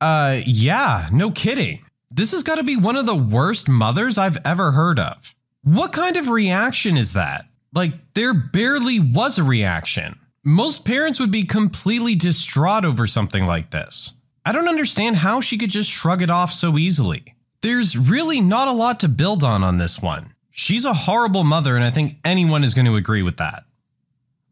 Uh, 0.00 0.40
yeah, 0.46 1.08
no 1.12 1.30
kidding. 1.30 1.84
This 2.10 2.32
has 2.32 2.42
got 2.42 2.56
to 2.56 2.64
be 2.64 2.76
one 2.76 2.96
of 2.96 3.06
the 3.06 3.14
worst 3.14 3.68
mothers 3.68 4.16
I've 4.16 4.38
ever 4.44 4.72
heard 4.72 4.98
of. 4.98 5.34
What 5.62 5.92
kind 5.92 6.16
of 6.16 6.30
reaction 6.30 6.96
is 6.96 7.12
that? 7.12 7.44
Like, 7.72 8.14
there 8.14 8.34
barely 8.34 8.98
was 8.98 9.38
a 9.38 9.44
reaction. 9.44 10.18
Most 10.44 10.84
parents 10.84 11.20
would 11.20 11.30
be 11.30 11.44
completely 11.44 12.14
distraught 12.14 12.84
over 12.84 13.06
something 13.06 13.46
like 13.46 13.70
this. 13.70 14.14
I 14.44 14.52
don't 14.52 14.68
understand 14.68 15.16
how 15.16 15.40
she 15.40 15.58
could 15.58 15.70
just 15.70 15.90
shrug 15.90 16.22
it 16.22 16.30
off 16.30 16.50
so 16.50 16.78
easily. 16.78 17.34
There's 17.60 17.98
really 17.98 18.40
not 18.40 18.68
a 18.68 18.72
lot 18.72 19.00
to 19.00 19.08
build 19.08 19.44
on 19.44 19.62
on 19.62 19.78
this 19.78 20.00
one. 20.00 20.32
She's 20.50 20.84
a 20.84 20.94
horrible 20.94 21.44
mother, 21.44 21.76
and 21.76 21.84
I 21.84 21.90
think 21.90 22.16
anyone 22.24 22.64
is 22.64 22.72
going 22.72 22.86
to 22.86 22.96
agree 22.96 23.22
with 23.22 23.36
that. 23.36 23.64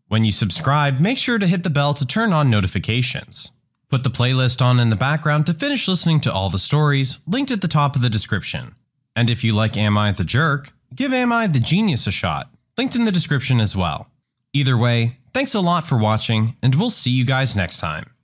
When 0.09 0.23
you 0.23 0.33
subscribe, 0.33 1.01
make 1.01 1.19
sure 1.19 1.39
to 1.39 1.47
hit 1.47 1.63
the 1.63 1.71
bell 1.71 1.95
to 1.95 2.07
turn 2.07 2.33
on 2.33 2.51
notifications. 2.51 3.53
Put 3.89 4.05
the 4.05 4.11
playlist 4.11 4.61
on 4.61 4.79
in 4.79 4.91
the 4.91 4.97
background 4.97 5.47
to 5.47 5.55
finish 5.55 5.89
listening 5.89 6.21
to 6.21 6.33
all 6.33 6.51
the 6.51 6.59
stories, 6.59 7.19
linked 7.27 7.51
at 7.51 7.61
the 7.61 7.69
top 7.69 7.97
of 7.97 8.03
the 8.03 8.11
description. 8.11 8.75
And 9.15 9.31
if 9.31 9.43
you 9.43 9.55
like 9.55 9.77
Am 9.77 9.97
I 9.97 10.13
the 10.13 10.25
Jerk, 10.25 10.73
give 10.95 11.13
Am 11.13 11.33
I 11.33 11.47
the 11.47 11.61
Genius 11.61 12.07
a 12.07 12.13
shot, 12.13 12.51
linked 12.77 12.97
in 12.97 13.05
the 13.05 13.13
description 13.13 13.61
as 13.61 13.77
well. 13.77 14.11
Either 14.53 14.77
way, 14.77 15.19
thanks 15.33 15.55
a 15.55 15.61
lot 15.61 15.87
for 15.87 15.99
watching, 15.99 16.57
and 16.63 16.75
we'll 16.75 16.91
see 16.91 17.11
you 17.11 17.25
guys 17.25 17.57
next 17.57 17.79
time. 17.79 18.16